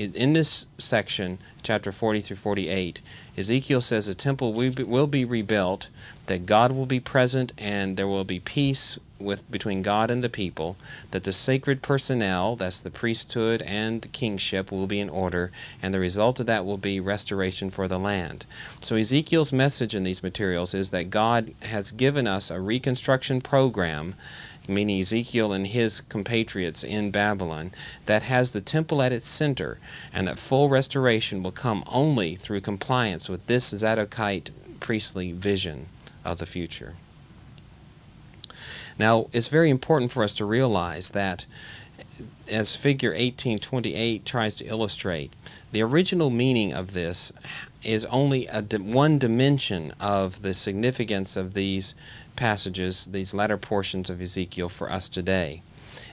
In 0.00 0.32
this 0.32 0.64
section, 0.78 1.38
chapter 1.62 1.92
40 1.92 2.22
through 2.22 2.38
48, 2.38 3.02
Ezekiel 3.36 3.82
says 3.82 4.06
the 4.06 4.14
temple 4.14 4.54
will 4.54 5.06
be 5.06 5.26
rebuilt, 5.26 5.88
that 6.24 6.46
God 6.46 6.72
will 6.72 6.86
be 6.86 7.00
present, 7.00 7.52
and 7.58 7.98
there 7.98 8.08
will 8.08 8.24
be 8.24 8.40
peace 8.40 8.98
with 9.18 9.50
between 9.50 9.82
God 9.82 10.10
and 10.10 10.24
the 10.24 10.30
people, 10.30 10.78
that 11.10 11.24
the 11.24 11.32
sacred 11.32 11.82
personnel, 11.82 12.56
that's 12.56 12.78
the 12.78 12.90
priesthood 12.90 13.60
and 13.60 14.00
the 14.00 14.08
kingship, 14.08 14.72
will 14.72 14.86
be 14.86 15.00
in 15.00 15.10
order, 15.10 15.52
and 15.82 15.92
the 15.92 16.00
result 16.00 16.40
of 16.40 16.46
that 16.46 16.64
will 16.64 16.78
be 16.78 16.98
restoration 16.98 17.68
for 17.68 17.86
the 17.86 17.98
land. 17.98 18.46
So 18.80 18.96
Ezekiel's 18.96 19.52
message 19.52 19.94
in 19.94 20.04
these 20.04 20.22
materials 20.22 20.72
is 20.72 20.88
that 20.88 21.10
God 21.10 21.52
has 21.60 21.90
given 21.90 22.26
us 22.26 22.50
a 22.50 22.58
reconstruction 22.58 23.42
program 23.42 24.14
meaning 24.70 25.00
Ezekiel 25.00 25.52
and 25.52 25.66
his 25.66 26.00
compatriots 26.00 26.82
in 26.82 27.10
Babylon, 27.10 27.72
that 28.06 28.22
has 28.22 28.50
the 28.50 28.60
temple 28.60 29.02
at 29.02 29.12
its 29.12 29.28
center, 29.28 29.78
and 30.12 30.28
that 30.28 30.38
full 30.38 30.68
restoration 30.68 31.42
will 31.42 31.52
come 31.52 31.84
only 31.86 32.36
through 32.36 32.60
compliance 32.60 33.28
with 33.28 33.46
this 33.46 33.72
Zadokite 33.72 34.50
priestly 34.80 35.32
vision 35.32 35.88
of 36.24 36.38
the 36.38 36.46
future. 36.46 36.94
Now, 38.98 39.28
it's 39.32 39.48
very 39.48 39.70
important 39.70 40.12
for 40.12 40.22
us 40.22 40.34
to 40.34 40.44
realize 40.44 41.10
that, 41.10 41.46
as 42.48 42.76
figure 42.76 43.10
1828 43.10 44.24
tries 44.26 44.56
to 44.56 44.66
illustrate, 44.66 45.32
the 45.72 45.82
original 45.82 46.30
meaning 46.30 46.72
of 46.72 46.92
this 46.92 47.32
is 47.82 48.04
only 48.06 48.46
a 48.48 48.60
di- 48.60 48.76
one 48.76 49.18
dimension 49.18 49.92
of 50.00 50.42
the 50.42 50.52
significance 50.52 51.36
of 51.36 51.54
these 51.54 51.94
passages, 52.36 53.06
these 53.10 53.34
latter 53.34 53.56
portions 53.56 54.10
of 54.10 54.20
Ezekiel 54.20 54.68
for 54.68 54.90
us 54.90 55.08
today. 55.08 55.62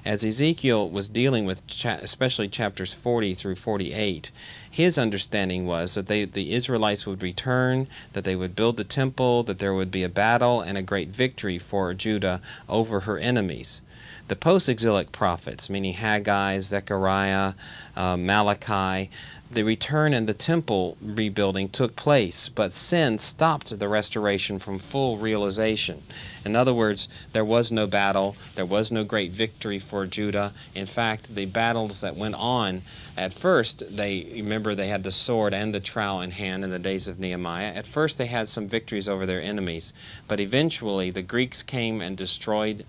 As 0.06 0.24
Ezekiel 0.24 0.90
was 0.90 1.10
dealing 1.10 1.46
with, 1.46 1.68
cha- 1.68 2.00
especially 2.02 2.48
chapters 2.48 2.94
40 2.94 3.34
through 3.36 3.56
48, 3.56 4.32
his 4.70 4.98
understanding 4.98 5.66
was 5.66 5.96
that 5.96 6.08
they, 6.08 6.26
the 6.26 6.54
Israelites 6.54 7.06
would 7.06 7.22
return, 7.22 7.88
that 8.14 8.24
they 8.24 8.36
would 8.36 8.56
build 8.56 8.78
the 8.78 8.84
temple, 8.84 9.44
that 9.44 9.60
there 9.60 9.74
would 9.74 9.92
be 9.92 10.04
a 10.04 10.10
battle 10.10 10.62
and 10.62 10.78
a 10.78 10.82
great 10.82 11.10
victory 11.10 11.58
for 11.60 11.94
Judah 11.94 12.42
over 12.70 13.02
her 13.02 13.18
enemies. 13.18 13.82
The 14.28 14.36
post 14.36 14.68
exilic 14.68 15.12
prophets, 15.12 15.70
meaning 15.70 15.94
Haggai, 15.94 16.60
Zechariah, 16.60 17.54
uh, 17.96 18.18
Malachi, 18.18 19.10
the 19.50 19.64
return 19.64 20.14
and 20.14 20.28
the 20.28 20.34
temple 20.34 20.98
rebuilding 21.02 21.70
took 21.70 21.96
place, 21.96 22.50
but 22.50 22.74
sin 22.74 23.18
stopped 23.18 23.80
the 23.80 23.88
restoration 23.88 24.60
from 24.60 24.78
full 24.78 25.18
realization. 25.18 26.04
In 26.44 26.56
other 26.56 26.74
words, 26.74 27.08
there 27.32 27.46
was 27.46 27.72
no 27.72 27.88
battle, 27.88 28.36
there 28.56 28.66
was 28.66 28.92
no 28.92 29.04
great 29.04 29.32
victory 29.32 29.80
for 29.80 30.06
Judah. 30.06 30.54
In 30.76 30.86
fact, 30.86 31.34
the 31.34 31.46
battles 31.46 32.02
that 32.02 32.18
went 32.18 32.36
on 32.36 32.82
at 33.16 33.34
first, 33.34 33.84
they 33.90 34.30
remember 34.34 34.76
they 34.76 34.90
had 34.90 35.04
the 35.04 35.12
sword 35.12 35.54
and 35.54 35.74
the 35.74 35.80
trowel 35.80 36.22
in 36.22 36.32
hand 36.32 36.64
in 36.64 36.70
the 36.70 36.78
days 36.78 37.08
of 37.08 37.20
Nehemiah. 37.20 37.74
At 37.74 37.88
first, 37.88 38.18
they 38.18 38.28
had 38.28 38.48
some 38.48 38.68
victories 38.68 39.10
over 39.10 39.26
their 39.26 39.42
enemies, 39.42 39.92
but 40.28 40.40
eventually 40.40 41.10
the 41.10 41.24
Greeks 41.24 41.64
came 41.64 42.00
and 42.00 42.16
destroyed 42.16 42.86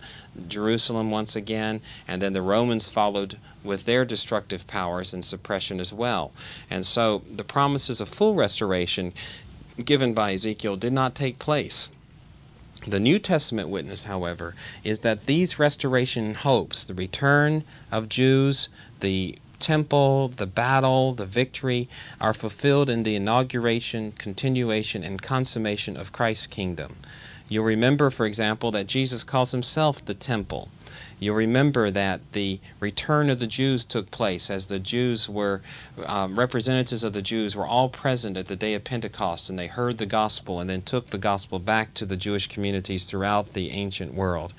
Jerusalem 0.49 1.11
once 1.11 1.35
again, 1.35 1.81
and 2.07 2.21
then 2.21 2.35
the 2.35 2.43
Romans 2.43 2.89
followed 2.89 3.39
with 3.69 3.85
their 3.85 4.05
destructive 4.05 4.67
powers 4.67 5.13
and 5.13 5.25
suppression 5.25 5.79
as 5.79 5.93
well. 5.93 6.33
And 6.69 6.85
so 6.85 7.23
the 7.31 7.45
promises 7.45 8.01
of 8.01 8.09
full 8.09 8.35
restoration 8.35 9.13
given 9.85 10.15
by 10.15 10.33
Ezekiel 10.33 10.75
did 10.75 10.93
not 10.93 11.15
take 11.15 11.39
place. 11.39 11.91
The 12.87 12.99
New 12.99 13.19
Testament 13.19 13.69
witness, 13.69 14.05
however, 14.05 14.55
is 14.83 15.01
that 15.01 15.27
these 15.27 15.59
restoration 15.59 16.35
hopes, 16.35 16.85
the 16.85 16.95
return 16.95 17.65
of 17.93 18.09
Jews, 18.09 18.69
the 19.01 19.39
temple, 19.59 20.29
the 20.29 20.47
battle, 20.47 21.13
the 21.15 21.27
victory, 21.27 21.89
are 22.21 22.33
fulfilled 22.33 22.89
in 22.89 23.03
the 23.03 23.17
inauguration, 23.17 24.13
continuation, 24.13 25.03
and 25.03 25.21
consummation 25.21 25.97
of 25.97 26.13
Christ's 26.13 26.47
kingdom. 26.47 26.97
You'll 27.49 27.65
remember, 27.65 28.11
for 28.11 28.27
example, 28.27 28.71
that 28.73 28.87
Jesus 28.87 29.25
calls 29.25 29.53
himself 29.53 30.05
the 30.05 30.15
temple. 30.15 30.69
You'll 31.19 31.37
remember 31.37 31.91
that 31.91 32.21
the 32.33 32.61
return 32.79 33.31
of 33.31 33.41
the 33.41 33.47
Jews 33.47 33.85
took 33.85 34.11
place 34.11 34.51
as 34.51 34.67
the 34.67 34.79
Jews 34.79 35.29
were, 35.29 35.63
um, 36.05 36.39
representatives 36.39 37.03
of 37.03 37.13
the 37.13 37.23
Jews 37.23 37.57
were 37.57 37.67
all 37.67 37.89
present 37.89 38.37
at 38.37 38.47
the 38.47 38.57
day 38.57 38.75
of 38.75 38.85
Pentecost 38.85 39.51
and 39.51 39.59
they 39.59 39.67
heard 39.67 39.99
the 39.99 40.07
gospel 40.07 40.61
and 40.61 40.71
then 40.71 40.83
took 40.83 41.11
the 41.11 41.19
gospel 41.19 41.59
back 41.59 41.95
to 41.95 42.07
the 42.07 42.17
Jewish 42.17 42.47
communities 42.49 43.05
throughout 43.05 43.55
the 43.55 43.71
ancient 43.71 44.15
world. 44.15 44.55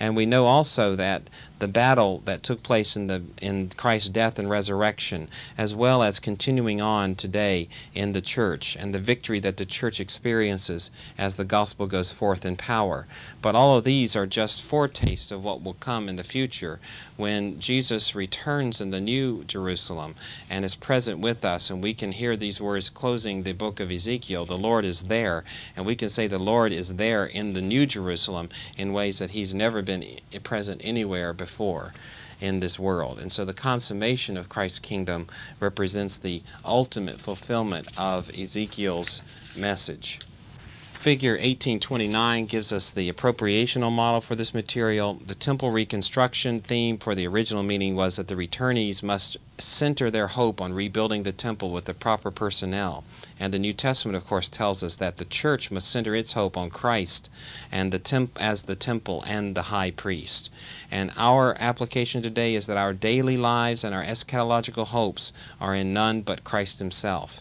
And 0.00 0.16
we 0.16 0.26
know 0.26 0.46
also 0.46 0.94
that 0.96 1.28
the 1.58 1.68
battle 1.68 2.22
that 2.24 2.42
took 2.42 2.62
place 2.62 2.96
in 2.96 3.08
the 3.08 3.22
in 3.40 3.70
Christ's 3.76 4.10
death 4.10 4.38
and 4.38 4.48
resurrection, 4.48 5.28
as 5.56 5.74
well 5.74 6.02
as 6.02 6.18
continuing 6.18 6.80
on 6.80 7.14
today 7.14 7.68
in 7.94 8.12
the 8.12 8.20
church, 8.20 8.76
and 8.76 8.94
the 8.94 8.98
victory 8.98 9.40
that 9.40 9.56
the 9.56 9.66
church 9.66 9.98
experiences 10.00 10.90
as 11.16 11.34
the 11.34 11.44
gospel 11.44 11.86
goes 11.86 12.12
forth 12.12 12.44
in 12.44 12.56
power. 12.56 13.06
But 13.42 13.54
all 13.54 13.76
of 13.76 13.84
these 13.84 14.14
are 14.14 14.26
just 14.26 14.62
foretastes 14.62 15.32
of 15.32 15.42
what 15.42 15.62
will 15.62 15.74
come 15.74 16.08
in 16.08 16.16
the 16.16 16.24
future 16.24 16.78
when 17.16 17.58
Jesus 17.58 18.14
returns 18.14 18.80
in 18.80 18.90
the 18.90 19.00
new 19.00 19.42
Jerusalem 19.44 20.14
and 20.48 20.64
is 20.64 20.76
present 20.76 21.18
with 21.18 21.44
us, 21.44 21.70
and 21.70 21.82
we 21.82 21.94
can 21.94 22.12
hear 22.12 22.36
these 22.36 22.60
words 22.60 22.88
closing 22.88 23.42
the 23.42 23.52
book 23.52 23.80
of 23.80 23.90
Ezekiel 23.90 24.46
the 24.46 24.56
Lord 24.56 24.84
is 24.84 25.02
there, 25.02 25.44
and 25.76 25.84
we 25.84 25.96
can 25.96 26.08
say 26.08 26.28
the 26.28 26.38
Lord 26.38 26.72
is 26.72 26.94
there 26.94 27.26
in 27.26 27.54
the 27.54 27.60
new 27.60 27.84
Jerusalem 27.86 28.48
in 28.76 28.92
ways 28.92 29.18
that 29.18 29.30
He's 29.30 29.52
never 29.52 29.82
been 29.82 30.20
present 30.44 30.80
anywhere 30.84 31.32
before 31.32 31.47
in 32.40 32.60
this 32.60 32.78
world. 32.78 33.18
And 33.18 33.32
so 33.32 33.44
the 33.44 33.54
consummation 33.54 34.36
of 34.36 34.48
Christ's 34.48 34.78
kingdom 34.78 35.26
represents 35.60 36.16
the 36.16 36.42
ultimate 36.64 37.20
fulfillment 37.20 37.88
of 37.96 38.30
Ezekiel's 38.30 39.20
message. 39.56 40.20
Figure 40.98 41.34
1829 41.34 42.46
gives 42.46 42.72
us 42.72 42.90
the 42.90 43.10
appropriational 43.10 43.92
model 43.92 44.20
for 44.20 44.34
this 44.34 44.52
material. 44.52 45.14
The 45.14 45.36
temple 45.36 45.70
reconstruction 45.70 46.58
theme 46.58 46.98
for 46.98 47.14
the 47.14 47.24
original 47.24 47.62
meaning 47.62 47.94
was 47.94 48.16
that 48.16 48.26
the 48.26 48.34
returnees 48.34 49.00
must 49.00 49.36
center 49.58 50.10
their 50.10 50.26
hope 50.26 50.60
on 50.60 50.72
rebuilding 50.72 51.22
the 51.22 51.30
temple 51.30 51.70
with 51.70 51.84
the 51.84 51.94
proper 51.94 52.32
personnel. 52.32 53.04
And 53.38 53.54
the 53.54 53.60
New 53.60 53.72
Testament, 53.72 54.16
of 54.16 54.26
course, 54.26 54.48
tells 54.48 54.82
us 54.82 54.96
that 54.96 55.18
the 55.18 55.24
church 55.24 55.70
must 55.70 55.88
center 55.88 56.16
its 56.16 56.32
hope 56.32 56.56
on 56.56 56.68
Christ 56.68 57.30
and 57.70 57.92
the 57.92 58.00
temp- 58.00 58.36
as 58.40 58.62
the 58.62 58.74
temple 58.74 59.22
and 59.24 59.54
the 59.54 59.70
high 59.70 59.92
priest. 59.92 60.50
And 60.90 61.12
our 61.16 61.56
application 61.60 62.22
today 62.22 62.56
is 62.56 62.66
that 62.66 62.76
our 62.76 62.92
daily 62.92 63.36
lives 63.36 63.84
and 63.84 63.94
our 63.94 64.04
eschatological 64.04 64.88
hopes 64.88 65.32
are 65.60 65.76
in 65.76 65.92
none 65.92 66.22
but 66.22 66.42
Christ 66.42 66.80
Himself. 66.80 67.40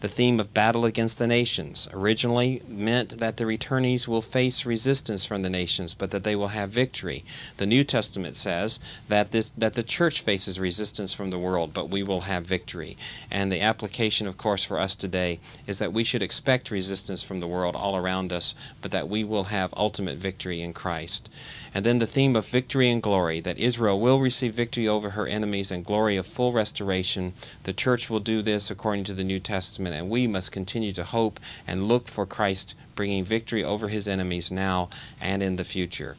The 0.00 0.08
theme 0.08 0.40
of 0.40 0.54
battle 0.54 0.84
against 0.84 1.18
the 1.18 1.26
nations 1.26 1.88
originally 1.92 2.62
meant 2.68 3.18
that 3.18 3.36
the 3.36 3.44
returnees 3.44 4.06
will 4.06 4.22
face 4.22 4.64
resistance 4.64 5.24
from 5.24 5.42
the 5.42 5.50
nations, 5.50 5.94
but 5.94 6.10
that 6.10 6.24
they 6.24 6.36
will 6.36 6.48
have 6.48 6.70
victory. 6.70 7.24
The 7.56 7.66
New 7.66 7.84
Testament 7.84 8.36
says 8.36 8.78
that 9.08 9.30
this 9.30 9.52
that 9.56 9.74
the 9.74 9.82
church 9.82 10.20
faces 10.20 10.58
resistance 10.58 11.12
from 11.12 11.30
the 11.30 11.38
world, 11.38 11.72
but 11.72 11.90
we 11.90 12.02
will 12.02 12.22
have 12.22 12.46
victory. 12.46 12.96
And 13.30 13.50
the 13.50 13.60
application, 13.60 14.26
of 14.26 14.36
course, 14.36 14.64
for 14.64 14.78
us 14.78 14.94
today 14.94 15.40
is 15.66 15.78
that 15.78 15.92
we 15.92 16.04
should 16.04 16.22
expect 16.22 16.70
resistance 16.70 17.22
from 17.22 17.40
the 17.40 17.48
world 17.48 17.74
all 17.74 17.96
around 17.96 18.32
us, 18.32 18.54
but 18.80 18.90
that 18.90 19.08
we 19.08 19.24
will 19.24 19.44
have 19.44 19.72
ultimate 19.76 20.18
victory 20.18 20.62
in 20.62 20.72
Christ. 20.72 21.28
And 21.74 21.84
then 21.84 21.98
the 21.98 22.06
theme 22.06 22.34
of 22.34 22.46
victory 22.46 22.88
and 22.88 23.02
glory, 23.02 23.40
that 23.40 23.58
Israel 23.58 24.00
will 24.00 24.20
receive 24.20 24.54
victory 24.54 24.88
over 24.88 25.10
her 25.10 25.26
enemies 25.26 25.70
and 25.70 25.84
glory 25.84 26.16
of 26.16 26.26
full 26.26 26.52
restoration. 26.52 27.34
The 27.64 27.72
church 27.72 28.08
will 28.08 28.20
do 28.20 28.42
this 28.42 28.70
according 28.70 29.04
to 29.04 29.14
the 29.14 29.24
New 29.24 29.38
Testament, 29.38 29.94
and 29.94 30.08
we 30.08 30.26
must 30.26 30.52
continue 30.52 30.92
to 30.92 31.04
hope 31.04 31.38
and 31.66 31.88
look 31.88 32.08
for 32.08 32.26
Christ 32.26 32.74
bringing 32.94 33.24
victory 33.24 33.62
over 33.62 33.88
his 33.88 34.08
enemies 34.08 34.50
now 34.50 34.88
and 35.20 35.42
in 35.42 35.56
the 35.56 35.64
future 35.64 36.16